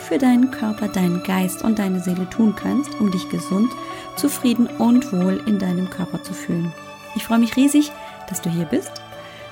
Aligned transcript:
für 0.00 0.18
deinen 0.18 0.50
Körper, 0.50 0.88
deinen 0.88 1.22
Geist 1.22 1.62
und 1.62 1.78
deine 1.78 2.00
Seele 2.00 2.28
tun 2.28 2.54
kannst, 2.56 2.98
um 3.00 3.10
dich 3.10 3.28
gesund, 3.28 3.70
zufrieden 4.16 4.66
und 4.66 5.12
wohl 5.12 5.42
in 5.46 5.58
deinem 5.58 5.88
Körper 5.90 6.22
zu 6.22 6.32
fühlen. 6.32 6.72
Ich 7.14 7.24
freue 7.24 7.38
mich 7.38 7.56
riesig, 7.56 7.92
dass 8.28 8.40
du 8.40 8.50
hier 8.50 8.64
bist. 8.64 8.92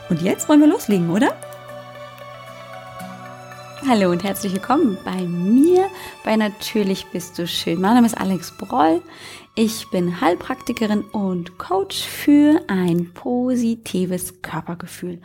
Und 0.08 0.22
jetzt 0.22 0.48
wollen 0.48 0.60
wir 0.60 0.68
loslegen, 0.68 1.10
oder? 1.10 1.34
Hallo 3.86 4.10
und 4.10 4.24
herzlich 4.24 4.52
willkommen 4.52 4.98
bei 5.04 5.22
mir 5.22 5.88
bei 6.24 6.36
Natürlich 6.36 7.06
bist 7.06 7.38
du 7.38 7.46
schön. 7.46 7.80
Mein 7.80 7.94
Name 7.94 8.06
ist 8.06 8.18
Alex 8.18 8.52
Broll. 8.58 9.00
Ich 9.54 9.88
bin 9.90 10.20
Heilpraktikerin 10.20 11.02
und 11.02 11.58
Coach 11.58 12.02
für 12.02 12.60
ein 12.66 13.12
positives 13.14 14.42
Körpergefühl. 14.42 15.20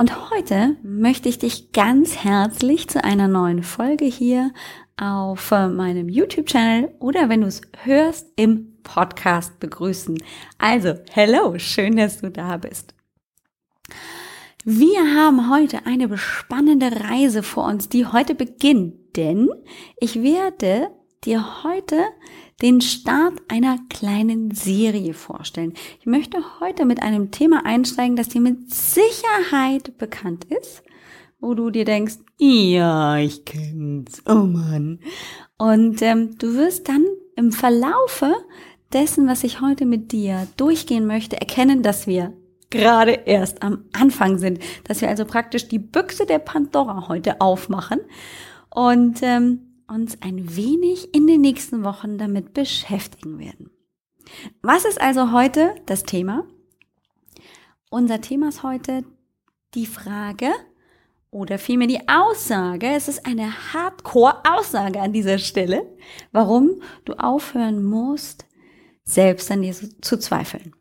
Und 0.00 0.30
heute 0.30 0.76
möchte 0.84 1.28
ich 1.28 1.40
dich 1.40 1.72
ganz 1.72 2.18
herzlich 2.22 2.88
zu 2.88 3.02
einer 3.02 3.26
neuen 3.26 3.64
Folge 3.64 4.04
hier 4.04 4.52
auf 4.96 5.50
äh, 5.50 5.66
meinem 5.66 6.08
YouTube-Channel 6.08 6.94
oder 7.00 7.28
wenn 7.28 7.40
du 7.40 7.48
es 7.48 7.62
hörst 7.82 8.28
im 8.36 8.78
Podcast 8.84 9.58
begrüßen. 9.58 10.22
Also, 10.56 10.94
hello, 11.10 11.58
schön, 11.58 11.96
dass 11.96 12.20
du 12.20 12.30
da 12.30 12.58
bist. 12.58 12.94
Wir 14.64 15.00
haben 15.16 15.50
heute 15.50 15.84
eine 15.84 16.16
spannende 16.16 16.92
Reise 17.00 17.42
vor 17.42 17.64
uns, 17.64 17.88
die 17.88 18.06
heute 18.06 18.36
beginnt, 18.36 19.16
denn 19.16 19.48
ich 19.98 20.22
werde 20.22 20.90
dir 21.24 21.64
heute 21.64 22.04
den 22.62 22.80
Start 22.80 23.34
einer 23.48 23.78
kleinen 23.88 24.50
Serie 24.50 25.14
vorstellen. 25.14 25.74
Ich 26.00 26.06
möchte 26.06 26.38
heute 26.60 26.84
mit 26.84 27.02
einem 27.02 27.30
Thema 27.30 27.64
einsteigen, 27.64 28.16
das 28.16 28.28
dir 28.28 28.40
mit 28.40 28.74
Sicherheit 28.74 29.96
bekannt 29.98 30.44
ist, 30.44 30.82
wo 31.40 31.54
du 31.54 31.70
dir 31.70 31.84
denkst, 31.84 32.16
ja, 32.38 33.16
ich 33.18 33.44
kenn's, 33.44 34.22
oh 34.26 34.34
Mann. 34.34 34.98
Und 35.56 36.02
ähm, 36.02 36.36
du 36.38 36.54
wirst 36.54 36.88
dann 36.88 37.04
im 37.36 37.52
Verlaufe 37.52 38.34
dessen, 38.92 39.28
was 39.28 39.44
ich 39.44 39.60
heute 39.60 39.86
mit 39.86 40.10
dir 40.12 40.48
durchgehen 40.56 41.06
möchte, 41.06 41.40
erkennen, 41.40 41.82
dass 41.82 42.06
wir 42.06 42.32
gerade 42.70 43.12
erst 43.12 43.62
am 43.62 43.84
Anfang 43.92 44.38
sind, 44.38 44.58
dass 44.84 45.00
wir 45.00 45.08
also 45.08 45.24
praktisch 45.24 45.68
die 45.68 45.78
Büchse 45.78 46.26
der 46.26 46.38
Pandora 46.38 47.08
heute 47.08 47.40
aufmachen 47.40 48.00
und 48.70 49.20
ähm, 49.22 49.67
uns 49.88 50.20
ein 50.22 50.56
wenig 50.56 51.14
in 51.14 51.26
den 51.26 51.40
nächsten 51.40 51.84
Wochen 51.84 52.18
damit 52.18 52.54
beschäftigen 52.54 53.38
werden. 53.38 53.70
Was 54.62 54.84
ist 54.84 55.00
also 55.00 55.32
heute 55.32 55.74
das 55.86 56.02
Thema? 56.02 56.46
Unser 57.90 58.20
Thema 58.20 58.48
ist 58.48 58.62
heute 58.62 59.04
die 59.74 59.86
Frage 59.86 60.50
oder 61.30 61.58
vielmehr 61.58 61.88
die 61.88 62.08
Aussage, 62.08 62.88
es 62.88 63.08
ist 63.08 63.26
eine 63.26 63.72
Hardcore-Aussage 63.72 65.00
an 65.00 65.12
dieser 65.12 65.38
Stelle, 65.38 65.86
warum 66.32 66.82
du 67.04 67.14
aufhören 67.14 67.82
musst, 67.82 68.46
selbst 69.04 69.50
an 69.50 69.62
dir 69.62 69.74
zu 69.74 70.18
zweifeln. 70.18 70.74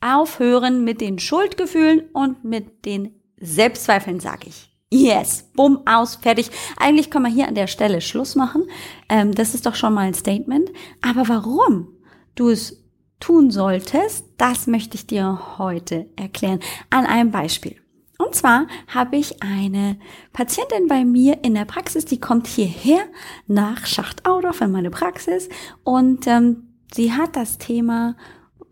Aufhören 0.00 0.84
mit 0.84 1.00
den 1.00 1.18
Schuldgefühlen 1.18 2.08
und 2.12 2.44
mit 2.44 2.84
den 2.84 3.20
Selbstzweifeln, 3.38 4.20
sag 4.20 4.46
ich. 4.46 4.75
Yes, 4.92 5.50
bumm, 5.54 5.80
aus, 5.84 6.14
fertig. 6.14 6.50
Eigentlich 6.76 7.10
können 7.10 7.24
wir 7.24 7.32
hier 7.32 7.48
an 7.48 7.56
der 7.56 7.66
Stelle 7.66 8.00
Schluss 8.00 8.36
machen. 8.36 8.68
Ähm, 9.08 9.34
das 9.34 9.54
ist 9.54 9.66
doch 9.66 9.74
schon 9.74 9.94
mal 9.94 10.06
ein 10.06 10.14
Statement. 10.14 10.70
Aber 11.02 11.28
warum 11.28 11.88
du 12.36 12.50
es 12.50 12.84
tun 13.18 13.50
solltest, 13.50 14.26
das 14.36 14.66
möchte 14.66 14.94
ich 14.96 15.06
dir 15.06 15.58
heute 15.58 16.08
erklären. 16.16 16.60
An 16.90 17.04
einem 17.04 17.32
Beispiel. 17.32 17.76
Und 18.18 18.34
zwar 18.34 18.66
habe 18.86 19.16
ich 19.16 19.42
eine 19.42 19.98
Patientin 20.32 20.86
bei 20.88 21.04
mir 21.04 21.42
in 21.42 21.54
der 21.54 21.64
Praxis, 21.64 22.04
die 22.04 22.20
kommt 22.20 22.46
hierher 22.46 23.00
nach 23.46 23.86
Schachtaudorf 23.86 24.62
in 24.62 24.70
meine 24.70 24.90
Praxis 24.90 25.50
und 25.84 26.26
ähm, 26.26 26.78
sie 26.94 27.12
hat 27.12 27.36
das 27.36 27.58
Thema 27.58 28.16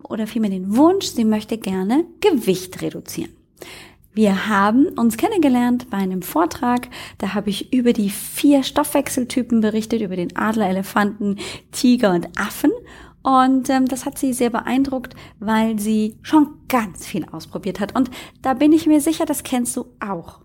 oder 0.03 0.27
vielmehr 0.27 0.51
den 0.51 0.77
Wunsch, 0.77 1.07
sie 1.07 1.27
möchte 1.27 1.59
gerne 1.59 2.07
Gewicht 2.21 2.81
reduzieren. 2.81 3.33
Wir 4.15 4.49
haben 4.49 4.87
uns 4.91 5.17
kennengelernt 5.17 5.91
bei 5.91 5.97
einem 5.97 6.23
Vortrag. 6.23 6.89
Da 7.19 7.35
habe 7.35 7.51
ich 7.51 7.73
über 7.73 7.93
die 7.93 8.11
vier 8.11 8.63
Stoffwechseltypen 8.63 9.61
berichtet, 9.61 10.03
über 10.03 10.15
den 10.15 10.37
Adler, 10.37 10.69
Elefanten, 10.69 11.39
Tiger 11.73 12.13
und 12.13 12.29
Affen. 12.39 12.71
Und 13.25 13.69
ähm, 13.71 13.87
das 13.87 14.07
hat 14.07 14.17
sie 14.17 14.33
sehr 14.33 14.51
beeindruckt, 14.51 15.17
weil 15.41 15.81
sie 15.81 16.17
schon 16.23 16.59
ganz 16.69 17.05
viel 17.07 17.25
ausprobiert 17.25 17.81
hat. 17.81 17.97
Und 17.97 18.09
da 18.41 18.55
bin 18.55 18.73
ich 18.73 18.87
mir 18.87 19.01
sicher, 19.01 19.27
das 19.27 19.43
kennst 19.43 19.77
du 19.77 19.87
auch. 19.99 20.43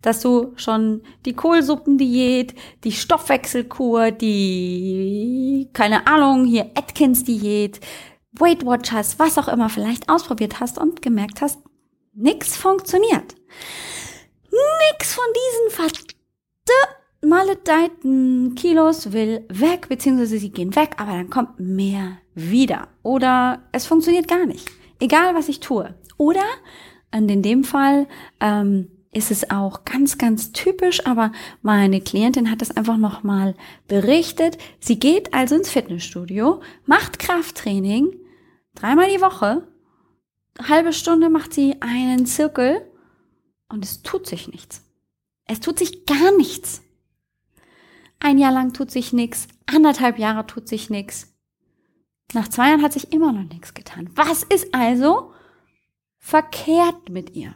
Dass 0.00 0.22
du 0.22 0.52
schon 0.56 1.02
die 1.26 1.34
Kohlsuppendiät, 1.34 2.54
die 2.84 2.92
Stoffwechselkur, 2.92 4.12
die, 4.12 5.68
keine 5.74 6.06
Ahnung, 6.06 6.46
hier 6.46 6.70
Atkins-Diät, 6.74 7.80
Weight 8.32 8.64
Watchers, 8.64 9.18
was 9.18 9.36
auch 9.36 9.48
immer 9.48 9.68
vielleicht 9.68 10.08
ausprobiert 10.08 10.60
hast 10.60 10.78
und 10.78 11.02
gemerkt 11.02 11.42
hast, 11.42 11.58
Nix 12.20 12.56
funktioniert. 12.56 13.34
Nix 14.50 15.14
von 15.14 15.24
diesen 15.34 15.70
verdammten 15.76 16.20
maledeiten 17.22 18.54
Kilos 18.54 19.12
will 19.12 19.44
weg, 19.48 19.88
beziehungsweise 19.88 20.38
sie 20.38 20.50
gehen 20.50 20.74
weg, 20.74 20.92
aber 20.96 21.12
dann 21.12 21.30
kommt 21.30 21.60
mehr 21.60 22.18
wieder. 22.34 22.88
Oder 23.02 23.62
es 23.72 23.86
funktioniert 23.86 24.28
gar 24.28 24.46
nicht. 24.46 24.70
Egal, 25.00 25.34
was 25.34 25.48
ich 25.48 25.60
tue. 25.60 25.94
Oder, 26.16 26.44
und 27.14 27.30
in 27.30 27.42
dem 27.42 27.64
Fall, 27.64 28.06
ähm, 28.40 28.90
ist 29.12 29.30
es 29.32 29.50
auch 29.50 29.84
ganz, 29.84 30.18
ganz 30.18 30.52
typisch, 30.52 31.04
aber 31.04 31.32
meine 31.62 32.00
Klientin 32.00 32.50
hat 32.50 32.60
das 32.60 32.76
einfach 32.76 32.96
nochmal 32.96 33.56
berichtet. 33.88 34.56
Sie 34.78 35.00
geht 35.00 35.34
also 35.34 35.56
ins 35.56 35.68
Fitnessstudio, 35.68 36.60
macht 36.86 37.18
Krafttraining 37.18 38.14
dreimal 38.76 39.08
die 39.10 39.20
Woche 39.20 39.66
halbe 40.68 40.92
Stunde 40.92 41.30
macht 41.30 41.54
sie 41.54 41.76
einen 41.80 42.26
Zirkel 42.26 42.86
und 43.68 43.84
es 43.84 44.02
tut 44.02 44.26
sich 44.26 44.48
nichts. 44.48 44.84
Es 45.46 45.60
tut 45.60 45.78
sich 45.78 46.06
gar 46.06 46.36
nichts. 46.36 46.82
Ein 48.20 48.38
Jahr 48.38 48.52
lang 48.52 48.72
tut 48.72 48.90
sich 48.90 49.12
nichts, 49.12 49.48
anderthalb 49.66 50.18
Jahre 50.18 50.46
tut 50.46 50.68
sich 50.68 50.90
nichts. 50.90 51.34
Nach 52.32 52.48
zwei 52.48 52.68
Jahren 52.68 52.82
hat 52.82 52.92
sich 52.92 53.12
immer 53.12 53.32
noch 53.32 53.48
nichts 53.48 53.74
getan. 53.74 54.10
Was 54.14 54.42
ist 54.42 54.74
also 54.74 55.32
verkehrt 56.18 57.08
mit 57.08 57.34
ihr? 57.34 57.54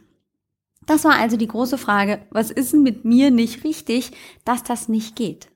Das 0.85 1.03
war 1.03 1.17
also 1.17 1.37
die 1.37 1.47
große 1.47 1.77
Frage, 1.77 2.25
was 2.29 2.51
ist 2.51 2.73
denn 2.73 2.83
mit 2.83 3.05
mir 3.05 3.31
nicht 3.31 3.63
richtig, 3.63 4.11
dass 4.43 4.63
das 4.63 4.87
nicht 4.87 5.15
geht? 5.15 5.49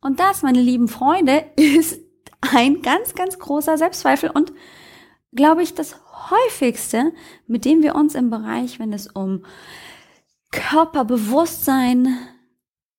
Und 0.00 0.20
das, 0.20 0.42
meine 0.42 0.60
lieben 0.60 0.88
Freunde, 0.88 1.44
ist 1.56 2.00
ein 2.40 2.82
ganz, 2.82 3.14
ganz 3.14 3.38
großer 3.38 3.76
Selbstzweifel 3.76 4.30
und 4.30 4.52
glaube 5.32 5.62
ich, 5.62 5.74
das 5.74 5.96
häufigste, 6.30 7.12
mit 7.46 7.64
dem 7.64 7.82
wir 7.82 7.94
uns 7.94 8.14
im 8.14 8.30
Bereich, 8.30 8.78
wenn 8.78 8.92
es 8.92 9.06
um 9.06 9.44
Körperbewusstsein 10.50 12.18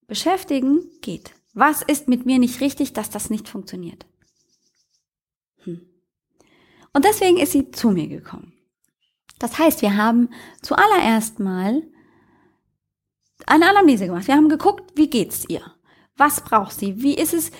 beschäftigen, 0.07 0.89
geht. 1.01 1.33
Was 1.53 1.81
ist 1.81 2.07
mit 2.07 2.25
mir 2.25 2.39
nicht 2.39 2.61
richtig, 2.61 2.93
dass 2.93 3.09
das 3.09 3.29
nicht 3.29 3.49
funktioniert? 3.49 4.05
Hm. 5.63 5.81
Und 6.93 7.05
deswegen 7.05 7.37
ist 7.37 7.51
sie 7.51 7.71
zu 7.71 7.91
mir 7.91 8.07
gekommen. 8.07 8.53
Das 9.39 9.57
heißt, 9.57 9.81
wir 9.81 9.97
haben 9.97 10.29
zuallererst 10.61 11.39
mal 11.39 11.83
eine 13.47 13.69
Anamnese 13.69 14.05
gemacht. 14.05 14.27
Wir 14.27 14.35
haben 14.35 14.49
geguckt, 14.49 14.91
wie 14.95 15.09
geht's 15.09 15.45
ihr? 15.49 15.61
Was 16.15 16.41
braucht 16.41 16.77
sie? 16.77 17.01
Wie 17.01 17.15
ist 17.15 17.33
es 17.33 17.51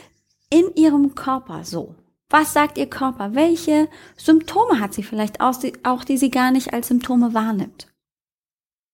in 0.50 0.74
ihrem 0.76 1.16
Körper 1.16 1.64
so? 1.64 1.96
Was 2.32 2.54
sagt 2.54 2.78
ihr 2.78 2.90
Körper? 2.90 3.36
Welche 3.36 3.90
Symptome 4.16 4.80
hat 4.80 4.94
sie 4.94 5.04
vielleicht 5.04 5.42
auch, 5.42 6.04
die 6.04 6.18
sie 6.18 6.32
gar 6.32 6.52
nicht 6.52 6.74
als 6.74 6.88
Symptome 6.88 7.34
wahrnimmt? 7.34 7.88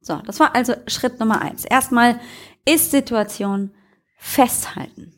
So, 0.02 0.18
das 0.26 0.40
war 0.40 0.56
also 0.56 0.74
Schritt 0.88 1.20
Nummer 1.20 1.42
eins. 1.42 1.64
Erstmal 1.64 2.20
Ist-Situation 2.66 3.72
festhalten. 4.18 5.14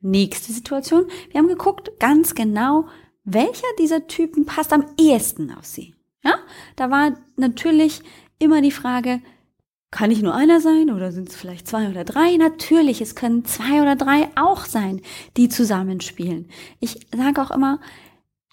Nächste 0.00 0.52
Situation. 0.52 1.06
Wir 1.30 1.38
haben 1.38 1.48
geguckt 1.48 1.98
ganz 1.98 2.34
genau, 2.34 2.86
welcher 3.24 3.66
dieser 3.78 4.06
Typen 4.06 4.44
passt 4.44 4.72
am 4.72 4.84
ehesten 5.00 5.50
auf 5.52 5.64
sie. 5.64 5.94
Ja, 6.22 6.38
da 6.76 6.90
war 6.90 7.16
natürlich 7.36 8.02
immer 8.38 8.60
die 8.60 8.72
Frage, 8.72 9.22
kann 9.90 10.10
nicht 10.10 10.22
nur 10.22 10.34
einer 10.34 10.60
sein 10.60 10.90
oder 10.90 11.12
sind 11.12 11.30
es 11.30 11.36
vielleicht 11.36 11.66
zwei 11.66 11.88
oder 11.88 12.04
drei? 12.04 12.36
Natürlich, 12.36 13.00
es 13.00 13.14
können 13.14 13.44
zwei 13.44 13.80
oder 13.80 13.96
drei 13.96 14.28
auch 14.36 14.66
sein, 14.66 15.00
die 15.36 15.48
zusammenspielen. 15.48 16.48
Ich 16.78 17.06
sage 17.16 17.40
auch 17.40 17.50
immer, 17.50 17.80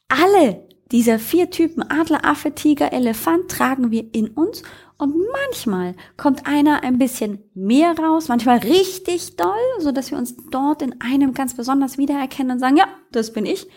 alle 0.08 0.66
dieser 0.92 1.20
vier 1.20 1.50
Typen 1.50 1.84
Adler, 1.84 2.24
Affe, 2.24 2.54
Tiger, 2.54 2.94
Elefant 2.94 3.50
tragen 3.50 3.92
wir 3.92 4.06
in 4.14 4.30
uns 4.30 4.64
und 4.98 5.16
manchmal 5.34 5.96
kommt 6.16 6.48
einer 6.48 6.84
ein 6.84 6.98
bisschen 6.98 7.40
mehr 7.54 7.98
raus, 7.98 8.30
manchmal 8.30 8.60
richtig 8.60 9.36
doll, 9.36 9.50
so 9.80 9.92
dass 9.92 10.12
wir 10.12 10.18
uns 10.18 10.36
dort 10.52 10.82
in 10.82 11.02
einem 11.02 11.34
ganz 11.34 11.56
besonders 11.56 11.98
wiedererkennen 11.98 12.54
und 12.54 12.60
sagen, 12.60 12.78
ja, 12.78 12.88
das 13.12 13.34
bin 13.34 13.46
ich. 13.46 13.68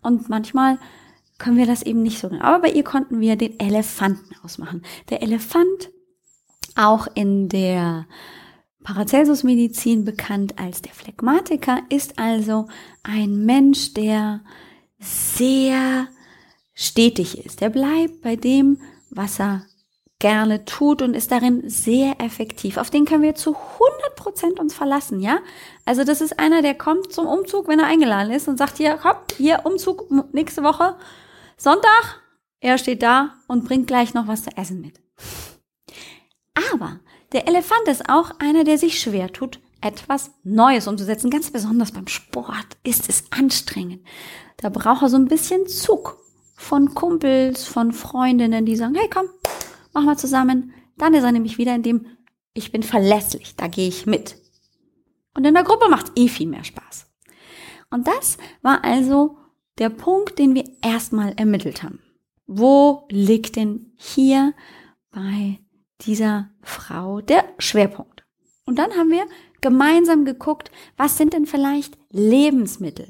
Und 0.00 0.30
manchmal 0.30 0.78
können 1.38 1.58
wir 1.58 1.66
das 1.66 1.82
eben 1.82 2.02
nicht 2.02 2.18
so. 2.18 2.30
Aber 2.40 2.60
bei 2.60 2.70
ihr 2.70 2.84
konnten 2.84 3.20
wir 3.20 3.36
den 3.36 3.58
Elefanten 3.60 4.34
ausmachen. 4.42 4.82
Der 5.10 5.22
Elefant 5.22 5.90
auch 6.76 7.06
in 7.14 7.48
der 7.48 8.06
Paracelsus-Medizin 8.82 10.04
bekannt 10.04 10.58
als 10.58 10.82
der 10.82 10.92
Phlegmatiker, 10.92 11.80
ist 11.88 12.18
also 12.18 12.66
ein 13.02 13.44
Mensch, 13.44 13.94
der 13.94 14.40
sehr 14.98 16.08
stetig 16.74 17.44
ist. 17.44 17.60
Der 17.60 17.70
bleibt 17.70 18.22
bei 18.22 18.36
dem, 18.36 18.80
was 19.10 19.38
er 19.38 19.64
gerne 20.18 20.64
tut 20.64 21.02
und 21.02 21.14
ist 21.14 21.32
darin 21.32 21.68
sehr 21.68 22.20
effektiv. 22.20 22.76
Auf 22.76 22.90
den 22.90 23.04
können 23.04 23.24
wir 23.24 23.34
zu 23.34 23.56
100 23.56 24.14
Prozent 24.14 24.60
uns 24.60 24.72
verlassen, 24.72 25.20
ja? 25.20 25.38
Also 25.84 26.04
das 26.04 26.20
ist 26.20 26.38
einer, 26.38 26.62
der 26.62 26.74
kommt 26.74 27.12
zum 27.12 27.26
Umzug, 27.26 27.66
wenn 27.66 27.80
er 27.80 27.86
eingeladen 27.86 28.32
ist 28.32 28.46
und 28.46 28.56
sagt 28.56 28.76
hier, 28.76 29.02
hopp, 29.02 29.34
hier 29.36 29.62
Umzug 29.64 30.08
nächste 30.32 30.62
Woche, 30.62 30.96
Sonntag. 31.56 32.20
Er 32.60 32.78
steht 32.78 33.02
da 33.02 33.34
und 33.48 33.64
bringt 33.64 33.88
gleich 33.88 34.14
noch 34.14 34.28
was 34.28 34.44
zu 34.44 34.56
essen 34.56 34.80
mit. 34.80 35.01
Aber 36.54 37.00
der 37.32 37.48
Elefant 37.48 37.88
ist 37.88 38.08
auch 38.08 38.32
einer, 38.38 38.64
der 38.64 38.78
sich 38.78 39.00
schwer 39.00 39.32
tut, 39.32 39.60
etwas 39.80 40.32
Neues 40.44 40.86
umzusetzen. 40.86 41.30
Ganz 41.30 41.50
besonders 41.50 41.92
beim 41.92 42.06
Sport 42.06 42.76
ist 42.84 43.08
es 43.08 43.24
anstrengend. 43.30 44.04
Da 44.58 44.68
braucht 44.68 45.02
er 45.02 45.08
so 45.08 45.16
ein 45.16 45.28
bisschen 45.28 45.66
Zug 45.66 46.18
von 46.56 46.94
Kumpels, 46.94 47.64
von 47.66 47.92
Freundinnen, 47.92 48.64
die 48.64 48.76
sagen, 48.76 48.94
hey 48.94 49.10
komm, 49.12 49.26
mach 49.92 50.04
mal 50.04 50.16
zusammen. 50.16 50.72
Dann 50.96 51.14
ist 51.14 51.24
er 51.24 51.32
nämlich 51.32 51.58
wieder 51.58 51.74
in 51.74 51.82
dem, 51.82 52.06
ich 52.54 52.70
bin 52.70 52.82
verlässlich, 52.82 53.56
da 53.56 53.66
gehe 53.66 53.88
ich 53.88 54.06
mit. 54.06 54.36
Und 55.34 55.44
in 55.44 55.54
der 55.54 55.64
Gruppe 55.64 55.88
macht 55.88 56.12
eh 56.16 56.28
viel 56.28 56.46
mehr 56.46 56.64
Spaß. 56.64 57.06
Und 57.90 58.06
das 58.06 58.38
war 58.62 58.84
also 58.84 59.38
der 59.78 59.88
Punkt, 59.88 60.38
den 60.38 60.54
wir 60.54 60.64
erstmal 60.82 61.32
ermittelt 61.36 61.82
haben. 61.82 62.00
Wo 62.46 63.06
liegt 63.10 63.56
denn 63.56 63.92
hier 63.96 64.54
bei 65.10 65.58
dieser 66.02 66.50
Frau 66.62 67.20
der 67.20 67.44
Schwerpunkt. 67.58 68.24
Und 68.64 68.78
dann 68.78 68.92
haben 68.92 69.10
wir 69.10 69.26
gemeinsam 69.60 70.24
geguckt, 70.24 70.70
was 70.96 71.16
sind 71.16 71.32
denn 71.32 71.46
vielleicht 71.46 71.96
Lebensmittel, 72.10 73.08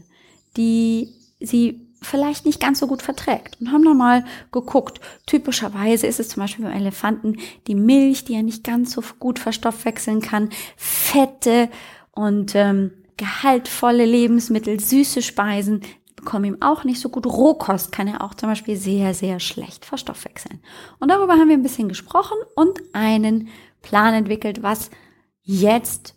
die 0.56 1.14
sie 1.40 1.88
vielleicht 2.02 2.44
nicht 2.46 2.60
ganz 2.60 2.80
so 2.80 2.86
gut 2.86 3.02
verträgt. 3.02 3.60
Und 3.60 3.72
haben 3.72 3.82
nochmal 3.82 4.24
geguckt, 4.50 5.00
typischerweise 5.26 6.06
ist 6.06 6.20
es 6.20 6.28
zum 6.28 6.42
Beispiel 6.42 6.64
beim 6.64 6.74
Elefanten 6.74 7.38
die 7.66 7.74
Milch, 7.74 8.24
die 8.24 8.34
er 8.34 8.42
nicht 8.42 8.64
ganz 8.64 8.92
so 8.92 9.02
gut 9.18 9.38
verstoffwechseln 9.38 10.20
kann, 10.20 10.50
Fette 10.76 11.68
und 12.10 12.54
ähm, 12.54 12.92
gehaltvolle 13.16 14.04
Lebensmittel, 14.04 14.80
süße 14.80 15.22
Speisen, 15.22 15.82
bekommen 16.22 16.44
ihm 16.44 16.62
auch 16.62 16.84
nicht 16.84 17.00
so 17.00 17.08
gut. 17.08 17.26
Rohkost 17.26 17.90
kann 17.92 18.06
er 18.06 18.22
auch 18.22 18.34
zum 18.34 18.48
Beispiel 18.48 18.76
sehr, 18.76 19.12
sehr 19.12 19.40
schlecht 19.40 19.84
verstoffwechseln. 19.84 20.60
Und 21.00 21.10
darüber 21.10 21.34
haben 21.34 21.48
wir 21.48 21.56
ein 21.56 21.62
bisschen 21.62 21.88
gesprochen 21.88 22.38
und 22.54 22.80
einen 22.92 23.48
Plan 23.82 24.14
entwickelt, 24.14 24.62
was 24.62 24.90
jetzt 25.42 26.14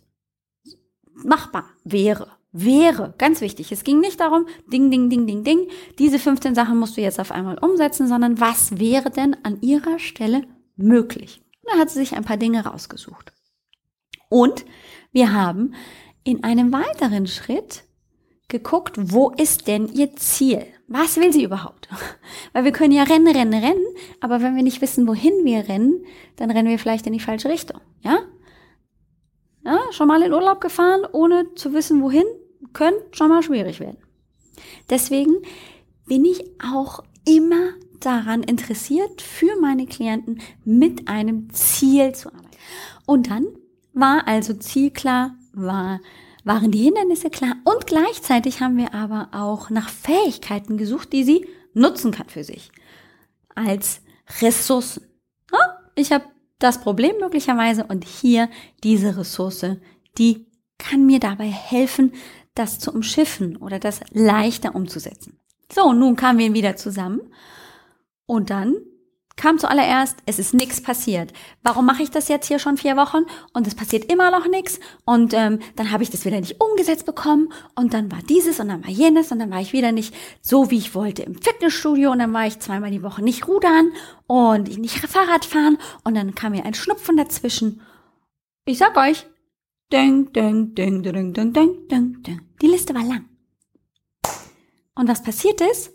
machbar 1.12 1.64
wäre. 1.84 2.28
Wäre, 2.52 3.14
ganz 3.18 3.40
wichtig. 3.42 3.70
Es 3.72 3.84
ging 3.84 4.00
nicht 4.00 4.20
darum, 4.20 4.46
ding, 4.72 4.90
ding, 4.90 5.10
ding, 5.10 5.26
ding, 5.26 5.44
ding, 5.44 5.68
diese 5.98 6.18
15 6.18 6.54
Sachen 6.54 6.78
musst 6.78 6.96
du 6.96 7.02
jetzt 7.02 7.20
auf 7.20 7.32
einmal 7.32 7.58
umsetzen, 7.58 8.08
sondern 8.08 8.40
was 8.40 8.78
wäre 8.78 9.10
denn 9.10 9.36
an 9.42 9.60
ihrer 9.60 9.98
Stelle 9.98 10.42
möglich? 10.76 11.42
Und 11.62 11.74
da 11.74 11.78
hat 11.78 11.90
sie 11.90 11.98
sich 11.98 12.16
ein 12.16 12.24
paar 12.24 12.38
Dinge 12.38 12.64
rausgesucht. 12.64 13.32
Und 14.30 14.64
wir 15.12 15.34
haben 15.34 15.74
in 16.24 16.44
einem 16.44 16.72
weiteren 16.72 17.26
Schritt 17.26 17.84
geguckt, 18.48 18.94
wo 18.96 19.30
ist 19.30 19.66
denn 19.66 19.88
ihr 19.88 20.14
Ziel? 20.16 20.66
Was 20.88 21.16
will 21.16 21.32
sie 21.32 21.42
überhaupt? 21.42 21.88
Weil 22.52 22.64
wir 22.64 22.72
können 22.72 22.92
ja 22.92 23.02
rennen, 23.02 23.34
rennen, 23.34 23.62
rennen, 23.62 23.86
aber 24.20 24.40
wenn 24.40 24.54
wir 24.54 24.62
nicht 24.62 24.80
wissen, 24.80 25.06
wohin 25.08 25.44
wir 25.44 25.68
rennen, 25.68 26.04
dann 26.36 26.50
rennen 26.50 26.68
wir 26.68 26.78
vielleicht 26.78 27.06
in 27.06 27.12
die 27.12 27.20
falsche 27.20 27.48
Richtung, 27.48 27.80
ja? 28.02 28.18
Ja, 29.64 29.80
schon 29.90 30.06
mal 30.06 30.22
in 30.22 30.32
Urlaub 30.32 30.60
gefahren, 30.60 31.02
ohne 31.10 31.54
zu 31.56 31.72
wissen, 31.72 32.00
wohin, 32.00 32.24
könnte 32.72 33.02
schon 33.10 33.28
mal 33.28 33.42
schwierig 33.42 33.80
werden. 33.80 33.98
Deswegen 34.88 35.34
bin 36.06 36.24
ich 36.24 36.44
auch 36.62 37.02
immer 37.26 37.72
daran 37.98 38.44
interessiert, 38.44 39.20
für 39.22 39.60
meine 39.60 39.86
Klienten 39.86 40.40
mit 40.64 41.08
einem 41.08 41.52
Ziel 41.52 42.14
zu 42.14 42.28
arbeiten. 42.28 42.46
Und 43.06 43.30
dann 43.30 43.46
war 43.92 44.28
also 44.28 44.54
Ziel 44.54 44.90
klar, 44.90 45.34
war 45.52 46.00
waren 46.46 46.70
die 46.70 46.84
Hindernisse 46.84 47.28
klar 47.28 47.56
und 47.64 47.86
gleichzeitig 47.86 48.60
haben 48.60 48.76
wir 48.76 48.94
aber 48.94 49.28
auch 49.32 49.68
nach 49.68 49.88
Fähigkeiten 49.88 50.76
gesucht, 50.78 51.12
die 51.12 51.24
sie 51.24 51.46
nutzen 51.74 52.12
kann 52.12 52.28
für 52.28 52.44
sich 52.44 52.70
als 53.54 54.00
Ressourcen. 54.40 55.02
Ich 55.96 56.12
habe 56.12 56.24
das 56.58 56.80
Problem 56.80 57.16
möglicherweise 57.20 57.84
und 57.84 58.04
hier 58.04 58.48
diese 58.84 59.16
Ressource, 59.16 59.76
die 60.18 60.46
kann 60.78 61.04
mir 61.04 61.18
dabei 61.18 61.46
helfen, 61.48 62.12
das 62.54 62.78
zu 62.78 62.92
umschiffen 62.92 63.56
oder 63.56 63.78
das 63.78 64.00
leichter 64.12 64.74
umzusetzen. 64.74 65.40
So, 65.72 65.92
nun 65.92 66.14
kamen 66.14 66.38
wir 66.38 66.54
wieder 66.54 66.76
zusammen 66.76 67.20
und 68.26 68.50
dann 68.50 68.76
kam 69.36 69.58
zuallererst, 69.58 70.16
es 70.24 70.38
ist 70.38 70.54
nichts 70.54 70.80
passiert. 70.82 71.32
Warum 71.62 71.86
mache 71.86 72.02
ich 72.02 72.10
das 72.10 72.28
jetzt 72.28 72.48
hier 72.48 72.58
schon 72.58 72.78
vier 72.78 72.96
Wochen 72.96 73.24
und 73.52 73.66
es 73.66 73.74
passiert 73.74 74.10
immer 74.10 74.30
noch 74.30 74.48
nichts 74.48 74.80
und 75.04 75.34
ähm, 75.34 75.58
dann 75.76 75.92
habe 75.92 76.02
ich 76.02 76.10
das 76.10 76.24
wieder 76.24 76.40
nicht 76.40 76.60
umgesetzt 76.60 77.04
bekommen 77.04 77.52
und 77.74 77.92
dann 77.92 78.10
war 78.10 78.20
dieses 78.28 78.60
und 78.60 78.68
dann 78.68 78.82
war 78.82 78.90
jenes 78.90 79.30
und 79.32 79.38
dann 79.38 79.50
war 79.50 79.60
ich 79.60 79.74
wieder 79.74 79.92
nicht 79.92 80.14
so, 80.40 80.70
wie 80.70 80.78
ich 80.78 80.94
wollte 80.94 81.22
im 81.22 81.34
Fitnessstudio 81.34 82.10
und 82.10 82.18
dann 82.18 82.32
war 82.32 82.46
ich 82.46 82.58
zweimal 82.60 82.90
die 82.90 83.02
Woche 83.02 83.22
nicht 83.22 83.46
rudern 83.46 83.92
und 84.26 84.78
nicht 84.78 85.06
Fahrrad 85.06 85.44
fahren 85.44 85.76
und 86.02 86.14
dann 86.14 86.34
kam 86.34 86.52
mir 86.52 86.64
ein 86.64 86.74
Schnupfen 86.74 87.16
dazwischen. 87.16 87.82
Ich 88.64 88.78
sag 88.78 88.96
euch, 88.96 89.26
ding, 89.92 90.32
ding, 90.32 90.74
ding, 90.74 91.02
ding, 91.02 91.32
ding, 91.32 91.52
ding, 91.52 91.88
ding, 91.88 92.22
ding. 92.22 92.40
Die 92.62 92.68
Liste 92.68 92.94
war 92.94 93.04
lang. 93.04 93.28
Und 94.94 95.08
was 95.08 95.22
passiert 95.22 95.60
ist? 95.60 95.92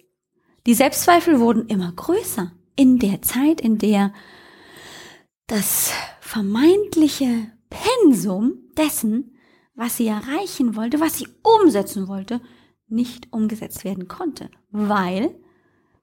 Die 0.67 0.75
Selbstzweifel 0.75 1.39
wurden 1.39 1.67
immer 1.67 1.91
größer 1.91 2.51
in 2.81 2.97
der 2.97 3.21
Zeit, 3.21 3.61
in 3.61 3.77
der 3.77 4.11
das 5.45 5.93
vermeintliche 6.19 7.51
Pensum 7.69 8.71
dessen, 8.75 9.37
was 9.75 9.97
sie 9.97 10.07
erreichen 10.07 10.75
wollte, 10.75 10.99
was 10.99 11.19
sie 11.19 11.27
umsetzen 11.43 12.07
wollte, 12.07 12.41
nicht 12.87 13.31
umgesetzt 13.31 13.83
werden 13.83 14.07
konnte. 14.07 14.49
Weil, 14.71 15.35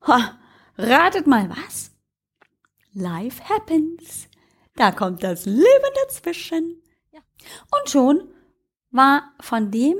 ha, 0.03 0.39
ratet 0.77 1.27
mal 1.27 1.51
was? 1.51 1.91
Life 2.93 3.43
happens. 3.49 4.29
Da 4.77 4.93
kommt 4.93 5.25
das 5.25 5.47
Leben 5.47 5.93
dazwischen. 6.05 6.81
Ja. 7.11 7.19
Und 7.77 7.91
schon 7.91 8.23
war 8.93 9.33
von 9.41 9.73
dem, 9.73 9.97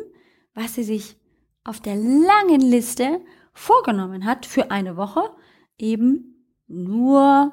was 0.55 0.75
sie 0.75 0.85
sich 0.85 1.17
auf 1.65 1.81
der 1.81 1.97
langen 1.97 2.61
Liste 2.61 3.21
vorgenommen 3.53 4.25
hat 4.25 4.47
für 4.47 4.71
eine 4.71 4.97
Woche, 4.97 5.29
eben 5.77 6.38
nur 6.69 7.53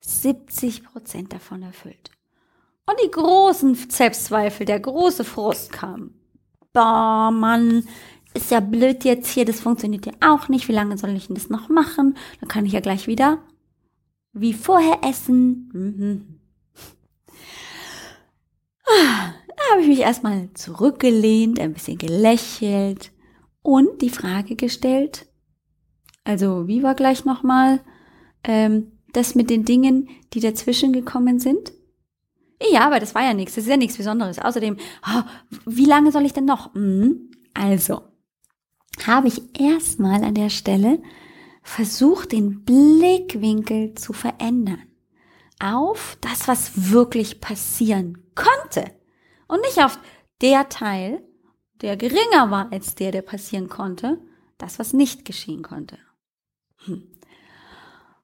70 0.00 0.84
Prozent 0.84 1.32
davon 1.32 1.62
erfüllt. 1.62 2.10
Und 2.86 2.96
die 3.04 3.10
großen 3.10 3.74
Selbstzweifel, 3.74 4.64
der 4.64 4.78
große 4.78 5.24
Frust 5.24 5.72
kam. 5.72 6.14
Boah, 6.72 7.30
Mann, 7.32 7.88
ist 8.34 8.50
ja 8.50 8.60
blöd 8.60 9.04
jetzt 9.04 9.28
hier, 9.28 9.44
das 9.44 9.60
funktioniert 9.60 10.06
ja 10.06 10.12
auch 10.20 10.48
nicht. 10.48 10.68
Wie 10.68 10.72
lange 10.72 10.96
soll 10.96 11.10
ich 11.10 11.26
denn 11.26 11.34
das 11.34 11.50
noch 11.50 11.68
machen? 11.68 12.16
Dann 12.40 12.48
kann 12.48 12.66
ich 12.66 12.72
ja 12.72 12.80
gleich 12.80 13.06
wieder 13.06 13.38
wie 14.36 14.52
vorher 14.52 15.00
essen. 15.02 15.70
Mhm. 15.72 16.40
Ah, 18.86 19.32
da 19.48 19.72
habe 19.72 19.82
ich 19.82 19.88
mich 19.88 20.00
erstmal 20.00 20.50
zurückgelehnt, 20.52 21.58
ein 21.58 21.72
bisschen 21.72 21.98
gelächelt 21.98 23.10
und 23.62 24.02
die 24.02 24.10
Frage 24.10 24.54
gestellt. 24.54 25.26
Also, 26.22 26.68
wie 26.68 26.82
war 26.82 26.94
gleich 26.94 27.24
nochmal? 27.24 27.80
Ähm, 28.46 28.92
das 29.12 29.34
mit 29.34 29.50
den 29.50 29.64
Dingen, 29.64 30.08
die 30.32 30.40
dazwischen 30.40 30.92
gekommen 30.92 31.38
sind? 31.38 31.72
Ja, 32.72 32.86
aber 32.86 33.00
das 33.00 33.14
war 33.14 33.22
ja 33.22 33.34
nichts. 33.34 33.54
Das 33.54 33.64
ist 33.64 33.70
ja 33.70 33.76
nichts 33.76 33.96
Besonderes. 33.98 34.38
Außerdem, 34.38 34.78
oh, 35.06 35.22
wie 35.66 35.84
lange 35.84 36.10
soll 36.10 36.24
ich 36.24 36.32
denn 36.32 36.46
noch? 36.46 36.74
Hm, 36.74 37.30
also, 37.52 38.02
habe 39.04 39.28
ich 39.28 39.60
erstmal 39.60 40.24
an 40.24 40.34
der 40.34 40.50
Stelle 40.50 41.02
versucht, 41.62 42.32
den 42.32 42.64
Blickwinkel 42.64 43.94
zu 43.94 44.12
verändern. 44.12 44.82
auf 45.58 46.18
das, 46.20 46.48
was 46.48 46.92
wirklich 46.92 47.40
passieren 47.40 48.18
konnte 48.34 48.92
und 49.48 49.62
nicht 49.62 49.82
auf 49.82 49.98
der 50.42 50.68
Teil, 50.68 51.22
der 51.80 51.96
geringer 51.96 52.50
war 52.50 52.70
als 52.72 52.94
der, 52.94 53.10
der 53.10 53.22
passieren 53.22 53.68
konnte, 53.68 54.20
das, 54.58 54.78
was 54.78 54.92
nicht 54.92 55.24
geschehen 55.24 55.62
konnte. 55.62 55.98
Hm. 56.84 57.08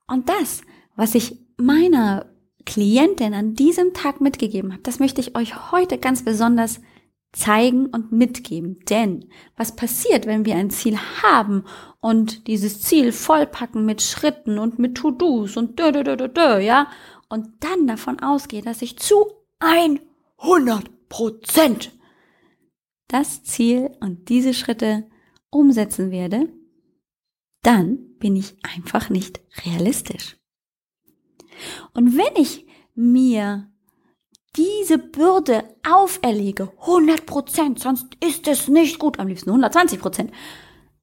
Und 0.06 0.28
das, 0.28 0.62
was 0.96 1.14
ich 1.14 1.38
meiner 1.56 2.26
Klientin 2.64 3.34
an 3.34 3.54
diesem 3.54 3.92
Tag 3.92 4.20
mitgegeben 4.20 4.72
habe, 4.72 4.82
das 4.82 4.98
möchte 4.98 5.20
ich 5.20 5.36
euch 5.36 5.72
heute 5.72 5.98
ganz 5.98 6.24
besonders 6.24 6.80
zeigen 7.32 7.86
und 7.86 8.12
mitgeben. 8.12 8.78
Denn 8.88 9.26
was 9.56 9.74
passiert, 9.74 10.26
wenn 10.26 10.44
wir 10.44 10.56
ein 10.56 10.70
Ziel 10.70 10.98
haben 11.22 11.64
und 12.00 12.46
dieses 12.46 12.82
Ziel 12.82 13.12
vollpacken 13.12 13.84
mit 13.84 14.02
Schritten 14.02 14.58
und 14.58 14.78
mit 14.78 14.96
To-Dos 14.96 15.56
und 15.56 15.78
dö, 15.78 15.92
dö, 15.92 16.04
dö, 16.04 16.16
dö, 16.16 16.28
dö, 16.28 16.58
ja, 16.58 16.88
und 17.28 17.48
dann 17.60 17.86
davon 17.86 18.20
ausgehe, 18.20 18.62
dass 18.62 18.82
ich 18.82 18.98
zu 18.98 19.24
100 19.60 21.08
Prozent 21.08 21.92
das 23.08 23.42
Ziel 23.42 23.90
und 24.00 24.28
diese 24.28 24.54
Schritte 24.54 25.04
umsetzen 25.50 26.10
werde, 26.10 26.48
dann 27.62 28.16
bin 28.18 28.36
ich 28.36 28.56
einfach 28.62 29.10
nicht 29.10 29.40
realistisch. 29.64 30.36
Und 31.94 32.16
wenn 32.16 32.40
ich 32.42 32.66
mir 32.94 33.68
diese 34.56 34.98
Bürde 34.98 35.64
auferlege, 35.88 36.72
100 36.80 37.24
Prozent, 37.24 37.78
sonst 37.78 38.16
ist 38.22 38.46
es 38.48 38.68
nicht 38.68 38.98
gut, 38.98 39.18
am 39.18 39.28
liebsten 39.28 39.50
120 39.50 40.00
Prozent, 40.00 40.32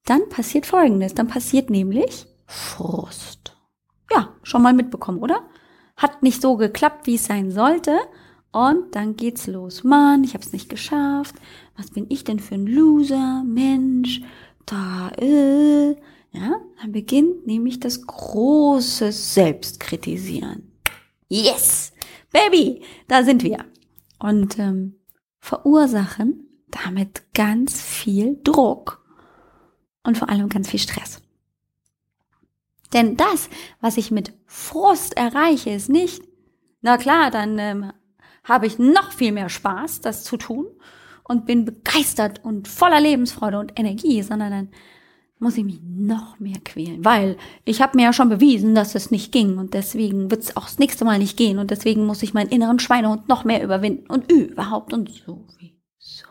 dann 0.05 0.29
passiert 0.29 0.65
Folgendes, 0.65 1.13
dann 1.13 1.27
passiert 1.27 1.69
nämlich 1.69 2.27
Frust. 2.45 3.55
Ja, 4.11 4.35
schon 4.43 4.61
mal 4.61 4.73
mitbekommen, 4.73 5.19
oder? 5.19 5.47
Hat 5.95 6.23
nicht 6.23 6.41
so 6.41 6.57
geklappt, 6.57 7.07
wie 7.07 7.15
es 7.15 7.25
sein 7.25 7.51
sollte. 7.51 7.97
Und 8.51 8.95
dann 8.95 9.15
geht's 9.15 9.45
los. 9.45 9.83
Mann, 9.83 10.23
ich 10.23 10.33
hab's 10.33 10.53
nicht 10.53 10.69
geschafft. 10.69 11.35
Was 11.77 11.91
bin 11.91 12.07
ich 12.09 12.23
denn 12.23 12.39
für 12.39 12.55
ein 12.55 12.65
Loser? 12.65 13.43
Mensch, 13.45 14.21
da, 14.65 15.09
äh. 15.17 15.95
Ja, 16.31 16.61
dann 16.81 16.91
beginnt 16.91 17.47
nämlich 17.47 17.79
das 17.79 18.05
große 18.05 19.11
Selbstkritisieren. 19.11 20.71
Yes, 21.27 21.93
Baby, 22.31 22.83
da 23.07 23.23
sind 23.23 23.43
wir. 23.43 23.65
Und 24.19 24.59
ähm, 24.59 24.95
verursachen 25.39 26.47
damit 26.67 27.33
ganz 27.33 27.81
viel 27.81 28.39
Druck 28.43 29.03
und 30.03 30.17
vor 30.17 30.29
allem 30.29 30.49
ganz 30.49 30.69
viel 30.69 30.79
Stress. 30.79 31.21
Denn 32.93 33.17
das, 33.17 33.49
was 33.81 33.97
ich 33.97 34.11
mit 34.11 34.33
Frust 34.45 35.17
erreiche, 35.17 35.71
ist 35.71 35.89
nicht, 35.89 36.23
na 36.81 36.97
klar, 36.97 37.31
dann 37.31 37.57
ähm, 37.59 37.91
habe 38.43 38.67
ich 38.67 38.79
noch 38.79 39.11
viel 39.11 39.31
mehr 39.31 39.49
Spaß, 39.49 40.01
das 40.01 40.23
zu 40.23 40.37
tun 40.37 40.67
und 41.23 41.45
bin 41.45 41.65
begeistert 41.65 42.43
und 42.43 42.67
voller 42.67 42.99
Lebensfreude 42.99 43.59
und 43.59 43.79
Energie, 43.79 44.21
sondern 44.23 44.51
dann 44.51 44.69
muss 45.39 45.57
ich 45.57 45.63
mich 45.63 45.79
noch 45.81 46.39
mehr 46.39 46.59
quälen, 46.63 47.03
weil 47.03 47.37
ich 47.63 47.81
habe 47.81 47.95
mir 47.97 48.03
ja 48.03 48.13
schon 48.13 48.27
bewiesen, 48.27 48.75
dass 48.75 48.93
es 48.93 49.09
nicht 49.09 49.31
ging 49.31 49.57
und 49.57 49.73
deswegen 49.73 50.29
wird 50.29 50.43
es 50.43 50.57
auch 50.57 50.65
das 50.65 50.79
nächste 50.79 51.05
Mal 51.05 51.17
nicht 51.17 51.37
gehen 51.37 51.59
und 51.59 51.71
deswegen 51.71 52.05
muss 52.05 52.21
ich 52.21 52.33
meinen 52.33 52.49
inneren 52.49 52.79
Schweinehund 52.79 53.29
noch 53.29 53.45
mehr 53.45 53.63
überwinden 53.63 54.05
und 54.11 54.29
überhaupt 54.29 54.93
und 54.93 55.09
so 55.09 55.47
wie 55.57 55.79
so. 55.97 56.27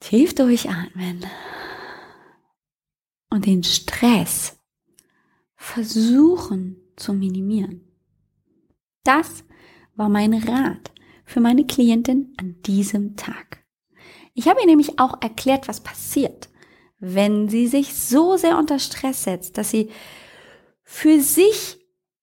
Tief 0.00 0.34
durchatmen 0.34 1.24
und 3.30 3.46
den 3.46 3.62
Stress 3.62 4.58
versuchen 5.54 6.76
zu 6.96 7.12
minimieren. 7.12 7.82
Das 9.04 9.44
war 9.94 10.08
mein 10.08 10.34
Rat 10.34 10.90
für 11.24 11.40
meine 11.40 11.64
Klientin 11.66 12.34
an 12.36 12.60
diesem 12.62 13.14
Tag. 13.14 13.61
Ich 14.34 14.48
habe 14.48 14.60
ihr 14.60 14.66
nämlich 14.66 14.98
auch 14.98 15.20
erklärt, 15.20 15.68
was 15.68 15.80
passiert, 15.80 16.48
wenn 16.98 17.48
sie 17.48 17.66
sich 17.66 17.94
so 17.94 18.36
sehr 18.36 18.58
unter 18.58 18.78
Stress 18.78 19.24
setzt, 19.24 19.58
dass 19.58 19.70
sie 19.70 19.90
für 20.82 21.20
sich 21.20 21.78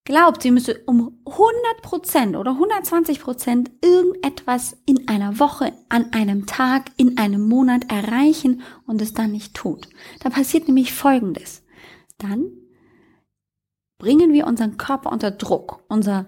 glaubt, 0.06 0.42
sie 0.42 0.50
müsse 0.50 0.82
um 0.88 1.22
100% 1.26 2.36
oder 2.36 2.52
120% 2.52 3.70
irgendetwas 3.84 4.76
in 4.88 5.08
einer 5.08 5.40
Woche, 5.40 5.74
an 5.90 6.12
einem 6.14 6.48
Tag, 6.48 6.92
in 6.98 7.20
einem 7.20 7.48
Monat 7.48 7.92
erreichen 7.92 8.64
und 8.88 9.02
es 9.04 9.14
dann 9.14 9.32
nicht 9.32 9.54
tut. 9.54 9.88
Da 10.22 10.32
passiert 10.32 10.68
nämlich 10.68 10.94
Folgendes. 10.94 11.64
Dann 12.18 12.50
bringen 14.00 14.34
wir 14.34 14.48
unseren 14.48 14.78
Körper 14.78 15.12
unter 15.12 15.30
Druck, 15.30 15.84
unser 15.90 16.28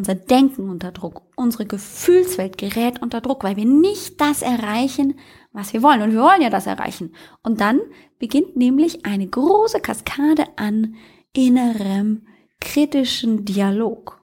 unser 0.00 0.14
Denken 0.14 0.70
unter 0.70 0.92
Druck, 0.92 1.20
unsere 1.36 1.66
Gefühlswelt 1.66 2.56
gerät 2.56 3.02
unter 3.02 3.20
Druck, 3.20 3.44
weil 3.44 3.56
wir 3.56 3.66
nicht 3.66 4.18
das 4.18 4.40
erreichen, 4.40 5.18
was 5.52 5.74
wir 5.74 5.82
wollen. 5.82 6.00
Und 6.00 6.12
wir 6.12 6.22
wollen 6.22 6.40
ja 6.40 6.48
das 6.48 6.66
erreichen. 6.66 7.14
Und 7.42 7.60
dann 7.60 7.80
beginnt 8.18 8.56
nämlich 8.56 9.04
eine 9.04 9.26
große 9.26 9.80
Kaskade 9.80 10.46
an 10.56 10.94
innerem 11.34 12.26
kritischen 12.60 13.44
Dialog. 13.44 14.22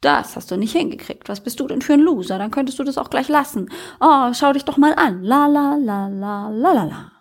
Das 0.00 0.36
hast 0.36 0.52
du 0.52 0.56
nicht 0.56 0.72
hingekriegt. 0.72 1.28
Was 1.28 1.42
bist 1.42 1.58
du 1.58 1.66
denn 1.66 1.82
für 1.82 1.94
ein 1.94 2.00
Loser? 2.00 2.38
Dann 2.38 2.52
könntest 2.52 2.78
du 2.78 2.84
das 2.84 2.96
auch 2.96 3.10
gleich 3.10 3.26
lassen. 3.26 3.68
Oh, 4.00 4.32
schau 4.34 4.52
dich 4.52 4.64
doch 4.64 4.76
mal 4.76 4.94
an. 4.94 5.24
La 5.24 5.48
la 5.48 5.74
la 5.74 6.06
la 6.06 6.48
la 6.48 6.72
la 6.72 6.84
la. 6.84 7.17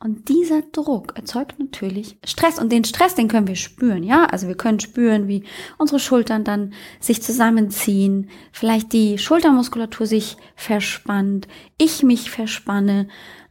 Und 0.00 0.28
dieser 0.28 0.62
Druck 0.62 1.16
erzeugt 1.16 1.58
natürlich 1.58 2.18
Stress. 2.24 2.60
Und 2.60 2.70
den 2.70 2.84
Stress, 2.84 3.16
den 3.16 3.26
können 3.26 3.48
wir 3.48 3.56
spüren, 3.56 4.04
ja? 4.04 4.26
Also 4.26 4.46
wir 4.46 4.56
können 4.56 4.78
spüren, 4.78 5.26
wie 5.26 5.42
unsere 5.76 5.98
Schultern 5.98 6.44
dann 6.44 6.72
sich 7.00 7.20
zusammenziehen, 7.20 8.30
vielleicht 8.52 8.92
die 8.92 9.18
Schultermuskulatur 9.18 10.06
sich 10.06 10.36
verspannt, 10.54 11.48
ich 11.78 12.04
mich 12.04 12.30
verspanne, 12.30 13.08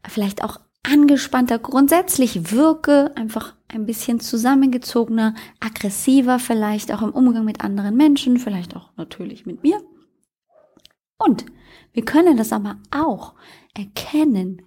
vielleicht 0.07 0.41
auch 0.41 0.61
angespannter 0.83 1.59
grundsätzlich 1.59 2.51
wirke, 2.53 3.11
einfach 3.15 3.55
ein 3.67 3.85
bisschen 3.85 4.21
zusammengezogener, 4.21 5.35
aggressiver 5.59 6.39
vielleicht 6.39 6.93
auch 6.93 7.01
im 7.01 7.11
Umgang 7.11 7.43
mit 7.43 7.61
anderen 7.61 7.97
Menschen, 7.97 8.37
vielleicht 8.37 8.73
auch 8.73 8.91
natürlich 8.95 9.45
mit 9.45 9.63
mir. 9.63 9.81
Und 11.17 11.45
wir 11.91 12.05
können 12.05 12.37
das 12.37 12.53
aber 12.53 12.77
auch 12.91 13.33
erkennen, 13.73 14.61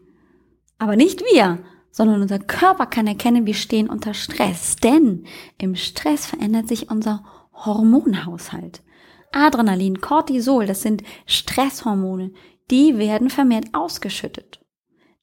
aber 0.80 0.96
nicht 0.96 1.20
wir, 1.20 1.58
sondern 1.90 2.22
unser 2.22 2.38
Körper 2.38 2.86
kann 2.86 3.06
erkennen, 3.06 3.46
wir 3.46 3.54
stehen 3.54 3.88
unter 3.88 4.14
Stress. 4.14 4.76
Denn 4.76 5.24
im 5.58 5.76
Stress 5.76 6.26
verändert 6.26 6.68
sich 6.68 6.90
unser 6.90 7.22
Hormonhaushalt. 7.52 8.82
Adrenalin, 9.30 10.00
Cortisol, 10.00 10.66
das 10.66 10.82
sind 10.82 11.04
Stresshormone, 11.26 12.32
die 12.70 12.96
werden 12.96 13.28
vermehrt 13.28 13.66
ausgeschüttet. 13.74 14.60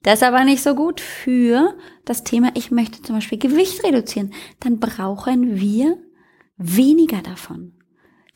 Das 0.04 0.22
ist 0.22 0.28
aber 0.28 0.44
nicht 0.44 0.62
so 0.62 0.76
gut 0.76 1.02
für 1.02 1.76
das 2.06 2.24
Thema, 2.24 2.52
ich 2.54 2.70
möchte 2.70 3.02
zum 3.02 3.16
Beispiel 3.16 3.40
Gewicht 3.40 3.84
reduzieren. 3.84 4.34
Dann 4.60 4.80
brauchen 4.80 5.60
wir 5.60 5.98
weniger 6.58 7.22
davon. 7.24 7.74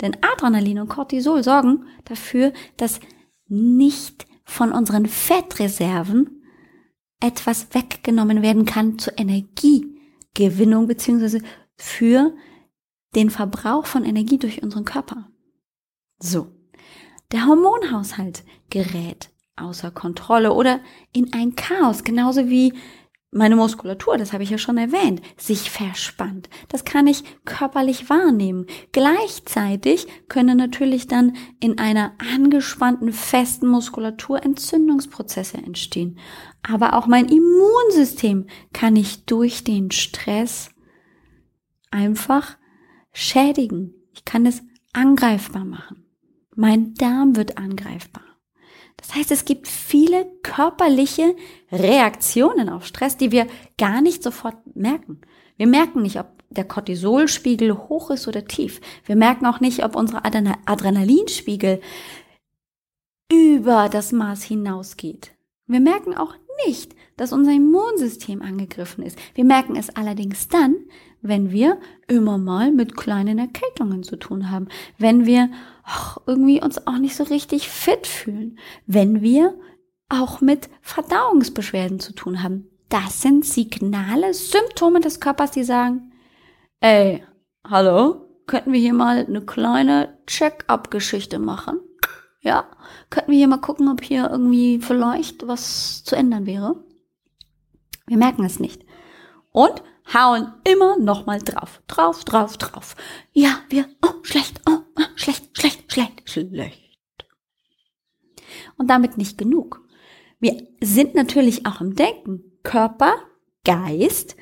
Denn 0.01 0.17
Adrenalin 0.33 0.79
und 0.79 0.89
Cortisol 0.89 1.43
sorgen 1.43 1.85
dafür, 2.05 2.51
dass 2.77 2.99
nicht 3.47 4.25
von 4.43 4.71
unseren 4.71 5.05
Fettreserven 5.05 6.40
etwas 7.21 7.67
weggenommen 7.73 8.41
werden 8.41 8.65
kann 8.65 8.99
zur 8.99 9.17
Energiegewinnung 9.17 10.87
beziehungsweise 10.87 11.41
für 11.77 12.35
den 13.15 13.29
Verbrauch 13.29 13.85
von 13.85 14.03
Energie 14.03 14.37
durch 14.37 14.61
unseren 14.61 14.85
Körper. 14.85 15.29
So. 16.19 16.47
Der 17.31 17.45
Hormonhaushalt 17.45 18.43
gerät 18.69 19.29
außer 19.55 19.91
Kontrolle 19.91 20.53
oder 20.53 20.81
in 21.13 21.31
ein 21.33 21.55
Chaos, 21.55 22.03
genauso 22.03 22.49
wie 22.49 22.73
meine 23.31 23.55
Muskulatur, 23.55 24.17
das 24.17 24.33
habe 24.33 24.43
ich 24.43 24.49
ja 24.49 24.57
schon 24.57 24.77
erwähnt, 24.77 25.21
sich 25.37 25.71
verspannt. 25.71 26.49
Das 26.67 26.83
kann 26.83 27.07
ich 27.07 27.23
körperlich 27.45 28.09
wahrnehmen. 28.09 28.67
Gleichzeitig 28.91 30.07
können 30.27 30.57
natürlich 30.57 31.07
dann 31.07 31.37
in 31.61 31.79
einer 31.79 32.11
angespannten, 32.17 33.13
festen 33.13 33.67
Muskulatur 33.67 34.43
Entzündungsprozesse 34.43 35.57
entstehen. 35.57 36.19
Aber 36.61 36.93
auch 36.97 37.07
mein 37.07 37.29
Immunsystem 37.29 38.47
kann 38.73 38.97
ich 38.97 39.25
durch 39.25 39.63
den 39.63 39.91
Stress 39.91 40.69
einfach 41.89 42.57
schädigen. 43.13 43.93
Ich 44.11 44.25
kann 44.25 44.45
es 44.45 44.61
angreifbar 44.91 45.63
machen. 45.63 46.05
Mein 46.53 46.93
Darm 46.95 47.37
wird 47.37 47.57
angreifbar. 47.57 48.30
Das 49.01 49.15
heißt, 49.15 49.31
es 49.31 49.45
gibt 49.45 49.67
viele 49.67 50.25
körperliche 50.43 51.35
Reaktionen 51.71 52.69
auf 52.69 52.85
Stress, 52.85 53.17
die 53.17 53.31
wir 53.31 53.47
gar 53.77 54.01
nicht 54.01 54.23
sofort 54.23 54.55
merken. 54.75 55.21
Wir 55.57 55.67
merken 55.67 56.01
nicht, 56.01 56.19
ob 56.19 56.27
der 56.49 56.65
Cortisolspiegel 56.65 57.73
hoch 57.73 58.11
ist 58.11 58.27
oder 58.27 58.45
tief. 58.45 58.79
Wir 59.05 59.15
merken 59.15 59.45
auch 59.45 59.59
nicht, 59.59 59.83
ob 59.83 59.95
unsere 59.95 60.23
Adrenalinspiegel 60.25 61.81
über 63.31 63.89
das 63.89 64.11
Maß 64.11 64.43
hinausgeht. 64.43 65.31
Wir 65.65 65.79
merken 65.79 66.15
auch 66.15 66.35
nicht, 66.65 66.95
dass 67.15 67.31
unser 67.31 67.53
Immunsystem 67.53 68.41
angegriffen 68.41 69.03
ist. 69.03 69.17
Wir 69.33 69.45
merken 69.45 69.75
es 69.75 69.89
allerdings 69.89 70.49
dann, 70.49 70.75
wenn 71.21 71.51
wir 71.51 71.79
immer 72.07 72.37
mal 72.37 72.71
mit 72.71 72.95
kleinen 72.95 73.37
Erkältungen 73.37 74.03
zu 74.03 74.15
tun 74.15 74.49
haben, 74.49 74.67
wenn 74.97 75.25
wir 75.25 75.49
ach, 75.83 76.17
irgendwie 76.25 76.61
uns 76.61 76.87
auch 76.87 76.97
nicht 76.97 77.15
so 77.15 77.23
richtig 77.23 77.69
fit 77.69 78.07
fühlen, 78.07 78.57
wenn 78.85 79.21
wir 79.21 79.57
auch 80.09 80.41
mit 80.41 80.69
Verdauungsbeschwerden 80.81 81.99
zu 81.99 82.13
tun 82.13 82.43
haben. 82.43 82.67
Das 82.89 83.21
sind 83.21 83.45
Signale, 83.45 84.33
Symptome 84.33 84.99
des 84.99 85.19
Körpers, 85.19 85.51
die 85.51 85.63
sagen, 85.63 86.11
ey, 86.81 87.23
hallo, 87.65 88.27
könnten 88.47 88.73
wir 88.73 88.79
hier 88.79 88.93
mal 88.93 89.25
eine 89.25 89.41
kleine 89.41 90.17
Check-up-Geschichte 90.27 91.39
machen? 91.39 91.79
Ja, 92.41 92.65
könnten 93.09 93.31
wir 93.31 93.37
hier 93.37 93.47
mal 93.47 93.61
gucken, 93.61 93.87
ob 93.87 94.03
hier 94.03 94.29
irgendwie 94.29 94.79
vielleicht 94.79 95.47
was 95.47 96.03
zu 96.03 96.15
ändern 96.15 96.45
wäre? 96.45 96.83
Wir 98.07 98.17
merken 98.17 98.43
es 98.43 98.59
nicht. 98.59 98.83
Und 99.51 99.83
hauen 100.13 100.53
immer 100.63 100.97
noch 100.97 101.25
mal 101.25 101.39
drauf, 101.39 101.81
drauf, 101.87 102.23
drauf, 102.23 102.57
drauf. 102.57 102.95
Ja, 103.33 103.59
wir, 103.69 103.85
oh, 104.03 104.23
schlecht, 104.23 104.61
oh, 104.67 104.79
ah, 104.95 105.07
schlecht, 105.15 105.57
schlecht, 105.57 105.91
schlecht, 105.91 106.29
schlecht. 106.29 106.97
Und 108.77 108.89
damit 108.89 109.17
nicht 109.17 109.37
genug. 109.37 109.81
Wir 110.39 110.67
sind 110.81 111.15
natürlich 111.15 111.65
auch 111.65 111.81
im 111.81 111.95
Denken. 111.95 112.43
Körper, 112.63 113.13
Geist, 113.63 114.35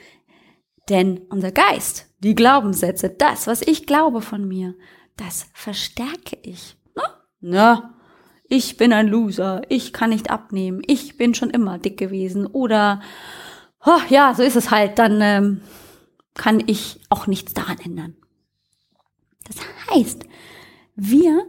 denn 0.90 1.20
unser 1.30 1.52
Geist, 1.52 2.08
die 2.20 2.36
Glaubenssätze, 2.36 3.10
das, 3.10 3.48
was 3.48 3.62
ich 3.62 3.86
glaube 3.86 4.22
von 4.22 4.48
mir, 4.48 4.76
das 5.16 5.48
verstärke 5.54 6.38
ich. 6.42 6.76
Na, 7.42 7.96
ich 8.50 8.78
bin 8.78 8.92
ein 8.92 9.08
Loser, 9.08 9.62
ich 9.70 9.94
kann 9.94 10.10
nicht 10.10 10.30
abnehmen, 10.30 10.82
ich 10.86 11.18
bin 11.18 11.34
schon 11.34 11.50
immer 11.52 11.78
dick 11.78 11.98
gewesen 11.98 12.48
oder 12.48 13.02
oh, 13.86 14.02
ja, 14.10 14.34
so 14.34 14.44
ist 14.44 14.56
es 14.56 14.72
halt, 14.72 15.00
dann 15.00 15.22
ähm, 15.22 15.62
kann 16.34 16.64
ich 16.68 17.00
auch 17.10 17.28
nichts 17.28 17.54
daran 17.54 17.80
ändern. 17.80 18.16
Das 19.48 19.58
heißt, 19.90 20.26
wir 20.96 21.48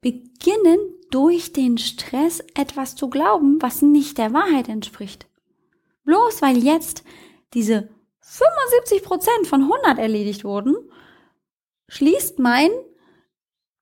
beginnen 0.00 0.78
durch 1.10 1.52
den 1.52 1.78
Stress 1.78 2.40
etwas 2.54 2.96
zu 2.96 3.08
glauben, 3.08 3.60
was 3.60 3.82
nicht 3.82 4.18
der 4.18 4.32
Wahrheit 4.32 4.68
entspricht. 4.68 5.26
Bloß 6.04 6.42
weil 6.42 6.58
jetzt 6.58 7.04
diese 7.54 7.88
75 8.20 9.02
Prozent 9.04 9.46
von 9.46 9.62
100 9.62 9.98
erledigt 9.98 10.44
wurden, 10.44 10.74
schließt 11.88 12.38
mein 12.38 12.70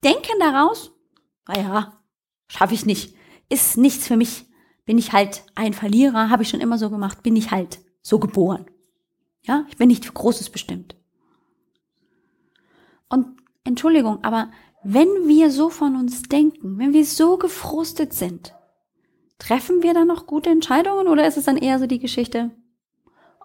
Denken 0.03 0.39
daraus, 0.39 0.91
naja, 1.47 2.01
schaffe 2.47 2.73
ich 2.73 2.85
nicht, 2.85 3.15
ist 3.49 3.77
nichts 3.77 4.07
für 4.07 4.17
mich, 4.17 4.45
bin 4.85 4.97
ich 4.97 5.13
halt 5.13 5.43
ein 5.55 5.73
Verlierer, 5.73 6.29
habe 6.29 6.43
ich 6.43 6.49
schon 6.49 6.61
immer 6.61 6.77
so 6.77 6.89
gemacht, 6.89 7.23
bin 7.23 7.35
ich 7.35 7.51
halt 7.51 7.79
so 8.01 8.19
geboren. 8.19 8.65
Ja, 9.43 9.65
ich 9.69 9.77
bin 9.77 9.87
nicht 9.87 10.05
für 10.05 10.13
Großes 10.13 10.49
bestimmt. 10.49 10.95
Und 13.09 13.27
Entschuldigung, 13.63 14.23
aber 14.23 14.51
wenn 14.83 15.27
wir 15.27 15.51
so 15.51 15.69
von 15.69 15.95
uns 15.95 16.23
denken, 16.23 16.77
wenn 16.77 16.93
wir 16.93 17.05
so 17.05 17.37
gefrustet 17.37 18.13
sind, 18.13 18.55
treffen 19.37 19.83
wir 19.83 19.93
dann 19.93 20.07
noch 20.07 20.27
gute 20.27 20.49
Entscheidungen 20.49 21.07
oder 21.07 21.27
ist 21.27 21.37
es 21.37 21.45
dann 21.45 21.57
eher 21.57 21.79
so 21.79 21.87
die 21.87 21.99
Geschichte, 21.99 22.51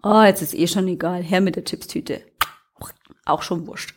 oh, 0.02 0.23
jetzt 0.23 0.43
ist 0.43 0.55
eh 0.55 0.66
schon 0.66 0.88
egal, 0.88 1.23
her 1.23 1.40
mit 1.40 1.57
der 1.57 1.64
Chipstüte. 1.64 2.23
Auch 3.25 3.43
schon 3.43 3.66
wurscht. 3.66 3.95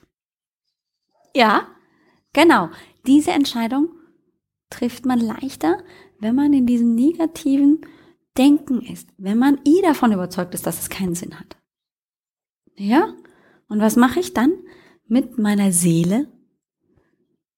Ja, 1.35 1.67
genau. 2.33 2.69
Diese 3.05 3.31
Entscheidung 3.31 3.89
trifft 4.69 5.05
man 5.05 5.19
leichter, 5.19 5.83
wenn 6.19 6.35
man 6.35 6.53
in 6.53 6.65
diesem 6.65 6.95
negativen 6.95 7.81
Denken 8.37 8.81
ist, 8.81 9.09
wenn 9.17 9.37
man 9.37 9.59
eh 9.65 9.81
davon 9.81 10.11
überzeugt 10.11 10.53
ist, 10.53 10.65
dass 10.65 10.79
es 10.79 10.89
keinen 10.89 11.15
Sinn 11.15 11.39
hat. 11.39 11.57
Ja? 12.75 13.13
Und 13.67 13.81
was 13.81 13.95
mache 13.95 14.19
ich 14.19 14.33
dann 14.33 14.53
mit 15.07 15.37
meiner 15.37 15.71
Seele? 15.71 16.31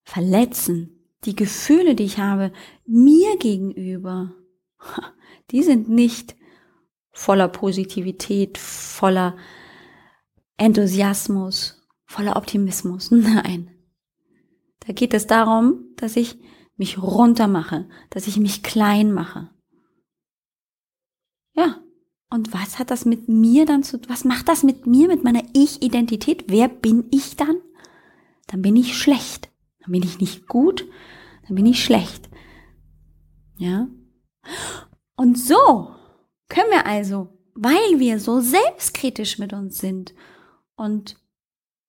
Verletzen. 0.04 0.98
Die 1.26 1.36
Gefühle, 1.36 1.94
die 1.94 2.06
ich 2.06 2.18
habe, 2.18 2.52
mir 2.86 3.38
gegenüber, 3.38 4.34
die 5.52 5.62
sind 5.62 5.90
nicht 5.90 6.36
voller 7.12 7.48
Positivität, 7.48 8.58
voller 8.58 9.38
Enthusiasmus, 10.58 11.88
voller 12.06 12.36
Optimismus. 12.36 13.12
Nein. 13.12 13.70
Da 14.80 14.94
geht 14.94 15.14
es 15.14 15.28
darum, 15.28 15.94
dass 15.96 16.16
ich 16.16 16.40
mich 16.82 17.00
runtermache, 17.00 17.88
dass 18.10 18.26
ich 18.26 18.38
mich 18.38 18.64
klein 18.64 19.14
mache. 19.14 19.52
Ja. 21.54 21.80
Und 22.32 22.54
was 22.54 22.80
hat 22.80 22.90
das 22.90 23.06
mit 23.06 23.30
mir 23.30 23.68
dann 23.68 23.84
zu, 23.84 24.00
was 24.08 24.24
macht 24.24 24.48
das 24.48 24.64
mit 24.64 24.88
mir, 24.88 25.08
mit 25.08 25.24
meiner 25.24 25.44
Ich-Identität? 25.54 26.46
Wer 26.48 26.70
bin 26.70 27.06
ich 27.12 27.36
dann? 27.36 27.58
Dann 28.48 28.64
bin 28.64 28.76
ich 28.76 28.98
schlecht. 28.98 29.52
Dann 29.82 29.92
bin 29.92 30.02
ich 30.02 30.20
nicht 30.20 30.48
gut. 30.48 30.88
Dann 31.46 31.56
bin 31.56 31.68
ich 31.68 31.84
schlecht. 31.84 32.30
Ja. 33.58 33.88
Und 35.16 35.38
so 35.38 35.94
können 36.50 36.72
wir 36.72 36.88
also, 36.88 37.38
weil 37.54 38.00
wir 38.00 38.20
so 38.20 38.40
selbstkritisch 38.40 39.38
mit 39.38 39.54
uns 39.54 39.78
sind 39.78 40.16
und 40.76 41.16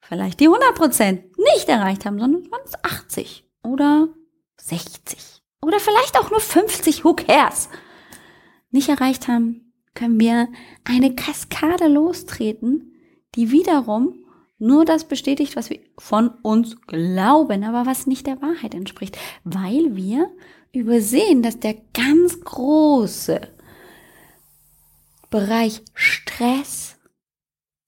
vielleicht 0.02 0.40
die 0.40 0.50
100% 0.50 1.22
nicht 1.55 1.68
erreicht 1.68 2.05
haben, 2.05 2.18
sondern 2.18 2.42
uns 2.42 2.74
80 2.83 3.48
oder 3.62 4.12
60 4.62 5.42
oder 5.61 5.81
vielleicht 5.81 6.18
auch 6.18 6.31
nur 6.31 6.40
50, 6.40 7.05
who 7.05 7.14
cares, 7.14 7.68
nicht 8.70 8.88
erreicht 8.88 9.29
haben, 9.29 9.72
können 9.94 10.18
wir 10.18 10.48
eine 10.85 11.14
Kaskade 11.14 11.88
lostreten, 11.88 12.92
die 13.35 13.51
wiederum 13.51 14.18
nur 14.59 14.85
das 14.85 15.05
bestätigt, 15.05 15.57
was 15.57 15.70
wir 15.70 15.81
von 15.98 16.31
uns 16.42 16.81
glauben, 16.87 17.64
aber 17.64 17.85
was 17.85 18.07
nicht 18.07 18.27
der 18.27 18.40
Wahrheit 18.40 18.75
entspricht, 18.75 19.18
weil 19.44 19.96
wir 19.96 20.31
übersehen, 20.72 21.42
dass 21.42 21.59
der 21.59 21.75
ganz 21.94 22.40
große 22.40 23.40
Bereich 25.31 25.83
Stress 25.94 26.96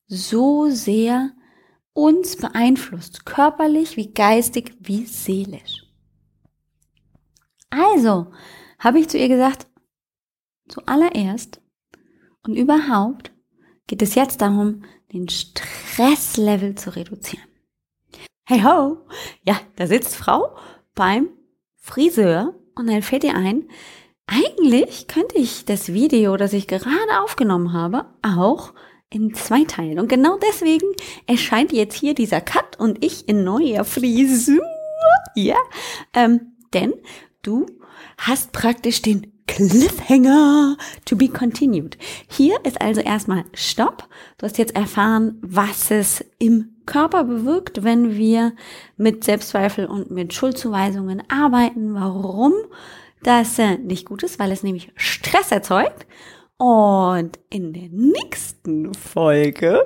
so 0.06 0.68
sehr 0.68 1.30
uns 1.92 2.36
beeinflusst, 2.36 3.24
körperlich 3.24 3.96
wie 3.96 4.12
geistig 4.12 4.76
wie 4.80 5.06
seelisch. 5.06 5.83
Also 7.76 8.28
habe 8.78 9.00
ich 9.00 9.08
zu 9.08 9.18
ihr 9.18 9.28
gesagt, 9.28 9.66
zuallererst 10.68 11.60
und 12.44 12.56
überhaupt 12.56 13.32
geht 13.86 14.02
es 14.02 14.14
jetzt 14.14 14.40
darum, 14.40 14.84
den 15.12 15.28
Stresslevel 15.28 16.74
zu 16.74 16.94
reduzieren. 16.94 17.48
Hey 18.46 18.62
ho, 18.62 18.98
ja, 19.42 19.58
da 19.76 19.86
sitzt 19.86 20.16
Frau 20.16 20.56
beim 20.94 21.28
Friseur 21.76 22.54
und 22.74 22.88
dann 22.88 23.02
fällt 23.02 23.24
ihr 23.24 23.34
ein, 23.34 23.68
eigentlich 24.26 25.06
könnte 25.06 25.36
ich 25.36 25.64
das 25.64 25.92
Video, 25.92 26.36
das 26.36 26.52
ich 26.52 26.66
gerade 26.66 27.20
aufgenommen 27.22 27.72
habe, 27.72 28.06
auch 28.22 28.72
in 29.10 29.34
zwei 29.34 29.64
teilen. 29.64 29.98
Und 29.98 30.08
genau 30.08 30.38
deswegen 30.38 30.86
erscheint 31.26 31.72
jetzt 31.72 31.94
hier 31.94 32.14
dieser 32.14 32.40
Cut 32.40 32.78
und 32.78 33.04
ich 33.04 33.28
in 33.28 33.44
neuer 33.44 33.84
Frisur. 33.84 34.62
Ja, 35.34 35.58
ähm, 36.14 36.56
denn 36.72 36.94
du 37.46 37.66
hast 38.18 38.52
praktisch 38.52 39.02
den 39.02 39.32
Cliffhanger 39.46 40.76
to 41.04 41.16
be 41.16 41.28
continued. 41.28 41.98
Hier 42.28 42.56
ist 42.64 42.80
also 42.80 43.00
erstmal 43.00 43.44
Stopp. 43.52 44.08
Du 44.38 44.46
hast 44.46 44.58
jetzt 44.58 44.74
erfahren, 44.74 45.38
was 45.42 45.90
es 45.90 46.24
im 46.38 46.76
Körper 46.86 47.24
bewirkt, 47.24 47.84
wenn 47.84 48.16
wir 48.16 48.52
mit 48.96 49.24
Selbstzweifel 49.24 49.86
und 49.86 50.10
mit 50.10 50.32
Schuldzuweisungen 50.32 51.22
arbeiten, 51.28 51.94
warum 51.94 52.52
das 53.22 53.58
äh, 53.58 53.78
nicht 53.78 54.06
gut 54.06 54.22
ist, 54.22 54.38
weil 54.38 54.52
es 54.52 54.62
nämlich 54.62 54.92
Stress 54.96 55.50
erzeugt. 55.50 56.06
Und 56.56 57.38
in 57.50 57.72
der 57.72 57.88
nächsten 57.90 58.94
Folge 58.94 59.84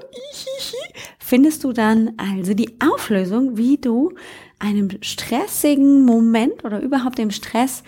findest 1.18 1.64
du 1.64 1.72
dann 1.72 2.12
also 2.16 2.54
die 2.54 2.78
Auflösung, 2.80 3.56
wie 3.56 3.78
du 3.78 4.12
einem 4.58 4.90
stressigen 5.02 6.04
Moment 6.04 6.64
oder 6.64 6.80
überhaupt 6.80 7.18
dem 7.18 7.30
Stress 7.30 7.82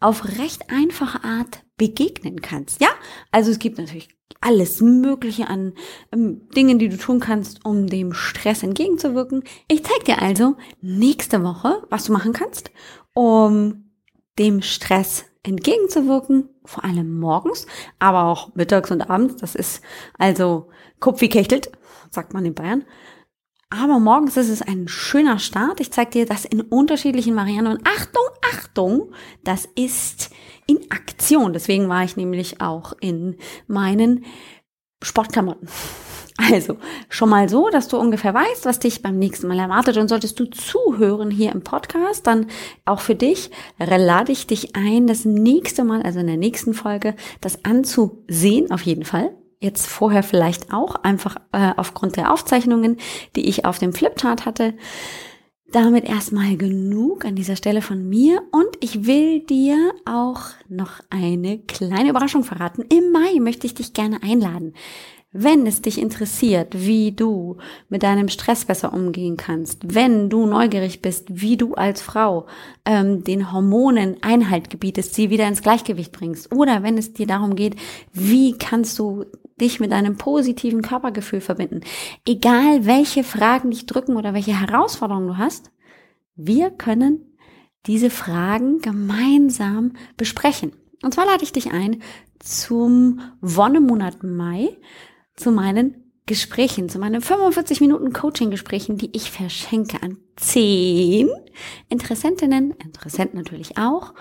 auf 0.00 0.38
recht 0.38 0.70
einfache 0.70 1.24
Art 1.24 1.62
begegnen 1.76 2.40
kannst. 2.40 2.80
Ja, 2.80 2.88
also 3.30 3.50
es 3.50 3.58
gibt 3.58 3.78
natürlich 3.78 4.08
alles 4.40 4.80
Mögliche 4.80 5.48
an 5.48 5.74
ähm, 6.12 6.48
Dingen, 6.56 6.78
die 6.78 6.88
du 6.88 6.96
tun 6.96 7.20
kannst, 7.20 7.64
um 7.64 7.86
dem 7.86 8.12
Stress 8.12 8.62
entgegenzuwirken. 8.62 9.44
Ich 9.68 9.84
zeige 9.84 10.04
dir 10.04 10.22
also 10.22 10.56
nächste 10.80 11.42
Woche, 11.42 11.82
was 11.90 12.04
du 12.04 12.12
machen 12.12 12.32
kannst, 12.32 12.70
um 13.14 13.90
dem 14.38 14.62
Stress 14.62 15.26
entgegenzuwirken, 15.42 16.48
vor 16.64 16.84
allem 16.84 17.18
morgens, 17.18 17.66
aber 17.98 18.24
auch 18.24 18.54
mittags 18.54 18.90
und 18.90 19.02
abends. 19.02 19.36
Das 19.36 19.54
ist 19.54 19.82
also 20.18 20.68
Kopf 20.98 21.20
wie 21.20 21.28
Kechtelt, 21.28 21.70
sagt 22.10 22.32
man 22.32 22.44
in 22.44 22.54
Bayern. 22.54 22.84
Aber 23.70 24.00
morgens 24.00 24.36
ist 24.36 24.48
es 24.48 24.62
ein 24.62 24.88
schöner 24.88 25.38
Start. 25.38 25.80
Ich 25.80 25.92
zeige 25.92 26.10
dir 26.10 26.26
das 26.26 26.44
in 26.44 26.60
unterschiedlichen 26.60 27.36
Varianten. 27.36 27.72
Und 27.72 27.86
Achtung, 27.86 28.24
Achtung, 28.52 29.12
das 29.44 29.68
ist 29.76 30.30
in 30.66 30.90
Aktion. 30.90 31.52
Deswegen 31.52 31.88
war 31.88 32.02
ich 32.02 32.16
nämlich 32.16 32.60
auch 32.60 32.92
in 33.00 33.36
meinen 33.68 34.24
Sportklamotten. 35.02 35.68
Also, 36.52 36.78
schon 37.10 37.28
mal 37.28 37.50
so, 37.50 37.68
dass 37.68 37.88
du 37.88 37.98
ungefähr 37.98 38.32
weißt, 38.32 38.64
was 38.64 38.78
dich 38.78 39.02
beim 39.02 39.18
nächsten 39.18 39.46
Mal 39.46 39.58
erwartet. 39.58 39.98
Und 39.98 40.08
solltest 40.08 40.40
du 40.40 40.46
zuhören 40.46 41.30
hier 41.30 41.52
im 41.52 41.62
Podcast, 41.62 42.26
dann 42.26 42.46
auch 42.86 43.00
für 43.00 43.14
dich 43.14 43.50
lade 43.78 44.32
ich 44.32 44.46
dich 44.46 44.74
ein, 44.74 45.06
das 45.06 45.26
nächste 45.26 45.84
Mal, 45.84 46.02
also 46.02 46.20
in 46.20 46.28
der 46.28 46.38
nächsten 46.38 46.72
Folge, 46.72 47.14
das 47.42 47.62
anzusehen, 47.66 48.70
auf 48.70 48.80
jeden 48.82 49.04
Fall. 49.04 49.36
Jetzt 49.62 49.86
vorher 49.86 50.22
vielleicht 50.22 50.72
auch, 50.72 50.94
einfach 50.96 51.36
äh, 51.52 51.72
aufgrund 51.76 52.16
der 52.16 52.32
Aufzeichnungen, 52.32 52.96
die 53.36 53.46
ich 53.46 53.66
auf 53.66 53.78
dem 53.78 53.92
Flipchart 53.92 54.46
hatte. 54.46 54.72
Damit 55.70 56.04
erstmal 56.04 56.56
genug 56.56 57.26
an 57.26 57.36
dieser 57.36 57.56
Stelle 57.56 57.82
von 57.82 58.08
mir 58.08 58.42
und 58.52 58.68
ich 58.80 59.06
will 59.06 59.40
dir 59.40 59.92
auch 60.06 60.40
noch 60.68 61.00
eine 61.10 61.58
kleine 61.58 62.08
Überraschung 62.08 62.42
verraten. 62.42 62.86
Im 62.90 63.12
Mai 63.12 63.38
möchte 63.38 63.66
ich 63.66 63.74
dich 63.74 63.92
gerne 63.92 64.22
einladen. 64.22 64.72
Wenn 65.32 65.64
es 65.64 65.80
dich 65.80 66.00
interessiert, 66.00 66.74
wie 66.74 67.12
du 67.12 67.58
mit 67.88 68.02
deinem 68.02 68.28
Stress 68.28 68.64
besser 68.64 68.92
umgehen 68.92 69.36
kannst, 69.36 69.94
wenn 69.94 70.28
du 70.28 70.44
neugierig 70.46 71.02
bist, 71.02 71.26
wie 71.30 71.56
du 71.56 71.74
als 71.74 72.02
Frau 72.02 72.46
ähm, 72.84 73.22
den 73.22 73.52
Hormonen 73.52 74.16
Einhalt 74.22 74.70
gebietest, 74.70 75.14
sie 75.14 75.30
wieder 75.30 75.46
ins 75.46 75.62
Gleichgewicht 75.62 76.10
bringst, 76.10 76.52
oder 76.52 76.82
wenn 76.82 76.98
es 76.98 77.12
dir 77.12 77.28
darum 77.28 77.54
geht, 77.54 77.76
wie 78.12 78.58
kannst 78.58 78.98
du 78.98 79.24
dich 79.60 79.80
mit 79.80 79.92
einem 79.92 80.16
positiven 80.16 80.82
Körpergefühl 80.82 81.40
verbinden, 81.40 81.80
egal 82.26 82.86
welche 82.86 83.24
Fragen 83.24 83.70
dich 83.70 83.86
drücken 83.86 84.16
oder 84.16 84.34
welche 84.34 84.58
Herausforderungen 84.58 85.28
du 85.28 85.38
hast, 85.38 85.70
wir 86.36 86.70
können 86.70 87.36
diese 87.86 88.10
Fragen 88.10 88.80
gemeinsam 88.80 89.92
besprechen. 90.16 90.72
Und 91.02 91.14
zwar 91.14 91.26
lade 91.26 91.44
ich 91.44 91.52
dich 91.52 91.72
ein 91.72 92.02
zum 92.38 93.20
Wonnemonat 93.40 94.22
Mai 94.22 94.76
zu 95.34 95.50
meinen 95.50 96.10
Gesprächen, 96.26 96.88
zu 96.88 96.98
meinen 96.98 97.22
45 97.22 97.80
Minuten 97.80 98.12
Coaching-Gesprächen, 98.12 98.96
die 98.96 99.10
ich 99.16 99.30
verschenke 99.30 100.02
an 100.02 100.18
zehn 100.36 101.28
Interessentinnen, 101.88 102.72
Interessenten 102.72 103.38
natürlich 103.38 103.78
auch, 103.78 104.14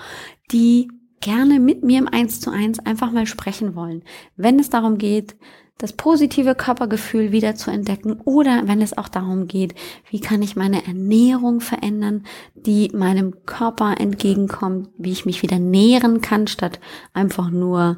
die 0.51 0.89
gerne 1.19 1.59
mit 1.59 1.83
mir 1.83 1.99
im 1.99 2.07
Eins 2.07 2.39
zu 2.39 2.51
eins 2.51 2.79
einfach 2.79 3.11
mal 3.11 3.25
sprechen 3.25 3.75
wollen, 3.75 4.03
wenn 4.35 4.59
es 4.59 4.69
darum 4.69 4.97
geht, 4.97 5.35
das 5.79 5.93
positive 5.93 6.55
Körpergefühl 6.55 7.31
wieder 7.31 7.55
zu 7.55 7.71
entdecken 7.71 8.19
oder 8.25 8.67
wenn 8.67 8.81
es 8.81 8.97
auch 8.97 9.07
darum 9.07 9.47
geht, 9.47 9.75
wie 10.09 10.19
kann 10.19 10.41
ich 10.41 10.57
meine 10.57 10.85
Ernährung 10.85 11.61
verändern, 11.61 12.25
die 12.53 12.91
meinem 12.93 13.45
Körper 13.45 13.95
entgegenkommt, 13.97 14.89
wie 14.97 15.13
ich 15.13 15.25
mich 15.25 15.41
wieder 15.41 15.57
nähren 15.57 16.19
kann, 16.19 16.47
statt 16.47 16.81
einfach 17.13 17.49
nur 17.49 17.97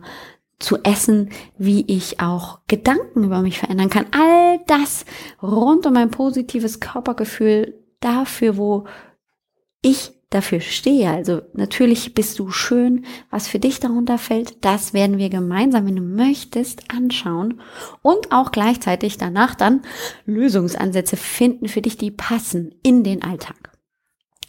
zu 0.59 0.77
essen, 0.83 1.29
wie 1.57 1.83
ich 1.87 2.19
auch 2.19 2.59
Gedanken 2.67 3.23
über 3.23 3.41
mich 3.41 3.57
verändern 3.57 3.89
kann. 3.89 4.05
All 4.11 4.59
das 4.67 5.05
rund 5.41 5.87
um 5.87 5.97
ein 5.97 6.11
positives 6.11 6.79
Körpergefühl 6.79 7.79
dafür, 7.99 8.57
wo 8.57 8.85
ich 9.81 10.11
dafür 10.31 10.61
stehe. 10.61 11.11
Also 11.11 11.43
natürlich 11.53 12.15
bist 12.15 12.39
du 12.39 12.49
schön, 12.49 13.05
was 13.29 13.47
für 13.47 13.59
dich 13.59 13.79
darunter 13.79 14.17
fällt. 14.17 14.65
Das 14.65 14.93
werden 14.93 15.19
wir 15.19 15.29
gemeinsam, 15.29 15.85
wenn 15.85 15.97
du 15.97 16.01
möchtest, 16.01 16.91
anschauen 16.91 17.61
und 18.01 18.31
auch 18.31 18.51
gleichzeitig 18.51 19.19
danach 19.19 19.53
dann 19.53 19.83
Lösungsansätze 20.25 21.17
finden 21.17 21.67
für 21.67 21.83
dich, 21.83 21.97
die 21.97 22.09
passen 22.09 22.73
in 22.81 23.03
den 23.03 23.23
Alltag. 23.23 23.71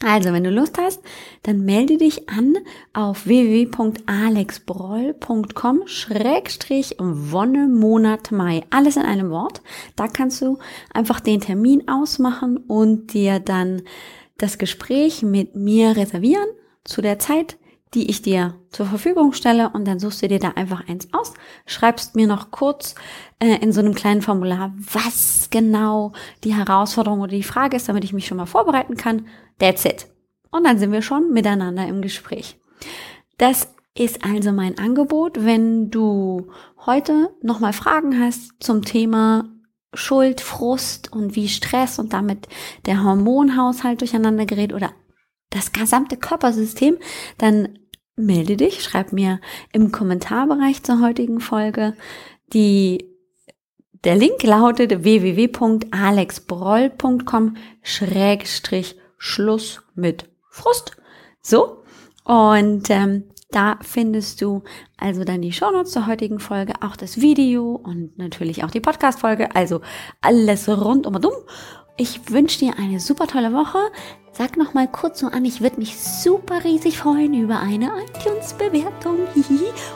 Also, 0.05 0.33
wenn 0.33 0.43
du 0.43 0.51
Lust 0.51 0.79
hast, 0.79 1.01
dann 1.45 1.65
melde 1.65 1.97
dich 1.97 2.29
an 2.29 2.57
auf 2.93 3.25
www.alexbroll.com 3.27 5.83
Schrägstrich 5.87 6.97
Wonnemonat 6.99 8.33
Mai. 8.33 8.65
Alles 8.71 8.97
in 8.97 9.03
einem 9.03 9.31
Wort. 9.31 9.63
Da 9.95 10.09
kannst 10.09 10.43
du 10.43 10.59
einfach 10.93 11.21
den 11.21 11.41
Termin 11.41 11.87
ausmachen 11.89 12.57
und 12.57 13.15
dir 13.15 13.39
dann 13.39 13.83
das 14.39 14.59
Gespräch 14.59 15.23
mit 15.23 15.57
mir 15.57 15.97
reservieren 15.97 16.49
zu 16.85 17.03
der 17.03 17.19
Zeit, 17.19 17.59
die 17.95 18.09
ich 18.11 18.23
dir 18.23 18.55
zur 18.71 18.87
Verfügung 18.87 19.33
stelle 19.33 19.71
und 19.71 19.87
dann 19.87 19.99
suchst 19.99 20.23
du 20.23 20.29
dir 20.29 20.39
da 20.39 20.51
einfach 20.51 20.89
eins 20.89 21.09
aus, 21.13 21.35
schreibst 21.67 22.17
mir 22.17 22.27
noch 22.27 22.51
kurz 22.51 22.95
äh, 23.39 23.59
in 23.61 23.73
so 23.73 23.81
einem 23.81 23.95
kleinen 23.95 24.23
Formular, 24.23 24.73
was 24.77 25.49
genau 25.51 26.13
die 26.43 26.55
Herausforderung 26.55 27.21
oder 27.21 27.33
die 27.33 27.43
Frage 27.43 27.77
ist, 27.77 27.89
damit 27.89 28.05
ich 28.05 28.13
mich 28.13 28.27
schon 28.27 28.39
mal 28.39 28.47
vorbereiten 28.47 28.97
kann. 28.97 29.27
That's 29.59 29.85
it. 29.85 30.07
Und 30.51 30.65
dann 30.65 30.79
sind 30.79 30.93
wir 30.93 31.03
schon 31.03 31.33
miteinander 31.33 31.87
im 31.87 32.01
Gespräch. 32.01 32.59
Das 33.37 33.69
ist 33.95 34.25
also 34.25 34.53
mein 34.53 34.79
Angebot. 34.79 35.45
Wenn 35.45 35.91
du 35.91 36.49
heute 36.87 37.31
nochmal 37.43 37.73
Fragen 37.73 38.19
hast 38.19 38.53
zum 38.61 38.85
Thema 38.85 39.52
Schuld, 39.95 40.41
Frust 40.41 41.13
und 41.13 41.37
wie 41.37 41.49
Stress 41.49 41.99
und 41.99 42.13
damit 42.13 42.49
der 42.87 43.05
Hormonhaushalt 43.05 44.01
durcheinander 44.01 44.47
gerät 44.47 44.73
oder 44.73 44.93
das 45.51 45.73
gesamte 45.73 46.17
Körpersystem, 46.17 46.97
dann 47.39 47.79
melde 48.17 48.57
dich, 48.57 48.83
schreib 48.83 49.13
mir 49.13 49.41
im 49.73 49.93
Kommentarbereich 49.93 50.83
zur 50.83 51.01
heutigen 51.01 51.39
Folge. 51.41 51.95
Die, 52.53 53.07
der 54.05 54.17
Link 54.17 54.43
lautet 54.43 55.05
www.alexbroll.com 55.05 57.57
Schrägstrich 57.83 58.97
Schluss 59.19 59.83
mit 59.95 60.29
Frust. 60.51 60.97
So. 61.43 61.85
Und 62.25 62.91
ähm, 62.91 63.25
da 63.53 63.79
findest 63.83 64.41
du 64.43 64.63
also 64.97 65.25
dann 65.25 65.43
die 65.43 65.53
Shownotes 65.53 65.93
zur 65.93 66.07
heutigen 66.07 66.41
Folge, 66.41 66.75
auch 66.81 66.97
das 66.97 67.21
Video 67.21 67.75
und 67.75 68.19
natürlich 68.19 68.65
auch 68.65 68.71
die 68.71 68.81
Podcast-Folge. 68.81 69.55
Also 69.55 69.81
alles 70.21 70.69
rund 70.69 71.07
um 71.07 71.15
und 71.15 71.27
um. 71.27 71.33
Ich 71.97 72.31
wünsche 72.31 72.59
dir 72.59 72.75
eine 72.79 73.01
super 73.01 73.27
tolle 73.27 73.53
Woche. 73.53 73.79
Sag 74.33 74.57
noch 74.57 74.73
mal 74.73 74.89
kurz 74.89 75.21
so 75.21 75.27
an, 75.27 75.45
ich 75.45 75.61
würde 75.61 75.77
mich 75.77 75.99
super 76.01 76.65
riesig 76.65 76.97
freuen 76.97 77.35
über 77.35 77.61
eine 77.61 77.91
iTunes-Bewertung. 78.05 79.19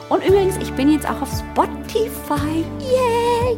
Und 0.09 0.23
übrigens, 0.23 0.57
ich 0.57 0.71
bin 0.73 0.91
jetzt 0.91 1.09
auch 1.09 1.21
auf 1.21 1.31
Spotify. 1.31 2.63
Yay! 2.79 3.57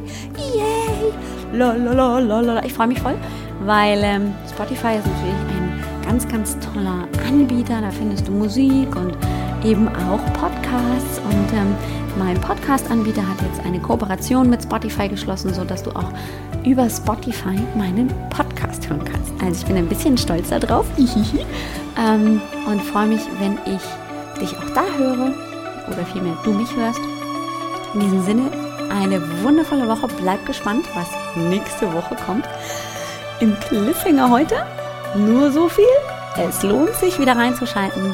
Yay! 0.55 1.13
Lalalala. 1.51 2.63
Ich 2.63 2.73
freue 2.73 2.87
mich 2.87 3.01
voll, 3.01 3.17
weil 3.65 3.99
ähm, 4.03 4.33
Spotify 4.49 4.97
ist 4.97 5.07
natürlich 5.07 5.33
ein 5.33 6.03
ganz, 6.05 6.27
ganz 6.27 6.57
toller 6.59 7.07
Anbieter. 7.27 7.81
Da 7.81 7.91
findest 7.91 8.27
du 8.27 8.31
Musik 8.31 8.95
und 8.95 9.17
eben 9.63 9.87
auch 9.87 10.23
Podcasts. 10.33 11.19
Und 11.19 11.53
ähm, 11.53 11.75
mein 12.17 12.39
Podcast-Anbieter 12.39 13.27
hat 13.27 13.41
jetzt 13.41 13.65
eine 13.65 13.79
Kooperation 13.79 14.49
mit 14.49 14.63
Spotify 14.63 15.07
geschlossen, 15.07 15.53
sodass 15.53 15.83
du 15.83 15.91
auch 15.91 16.11
über 16.65 16.89
Spotify 16.89 17.57
meinen 17.75 18.11
Podcast 18.29 18.89
hören 18.89 19.03
kannst. 19.05 19.31
Also 19.41 19.61
ich 19.61 19.65
bin 19.65 19.77
ein 19.77 19.87
bisschen 19.87 20.17
stolz 20.17 20.49
darauf 20.49 20.85
ähm, 21.97 22.41
und 22.67 22.81
freue 22.83 23.07
mich, 23.07 23.21
wenn 23.39 23.57
ich 23.65 23.81
dich 24.41 24.57
auch 24.57 24.69
da 24.73 24.83
höre 24.97 25.33
oder 25.87 26.05
vielmehr 26.11 26.37
du 26.43 26.51
mich 26.51 26.75
hörst. 26.75 27.01
In 27.93 28.01
diesem 28.01 28.23
Sinne, 28.23 28.51
eine 28.89 29.21
wundervolle 29.43 29.87
Woche. 29.87 30.07
Bleib 30.21 30.45
gespannt, 30.45 30.85
was 30.95 31.07
nächste 31.35 31.91
Woche 31.93 32.15
kommt. 32.25 32.45
Im 33.39 33.57
Cliffhanger 33.59 34.29
heute 34.29 34.55
nur 35.15 35.51
so 35.51 35.69
viel. 35.69 35.85
Es 36.37 36.63
lohnt 36.63 36.93
sich 36.95 37.19
wieder 37.19 37.35
reinzuschalten. 37.35 38.13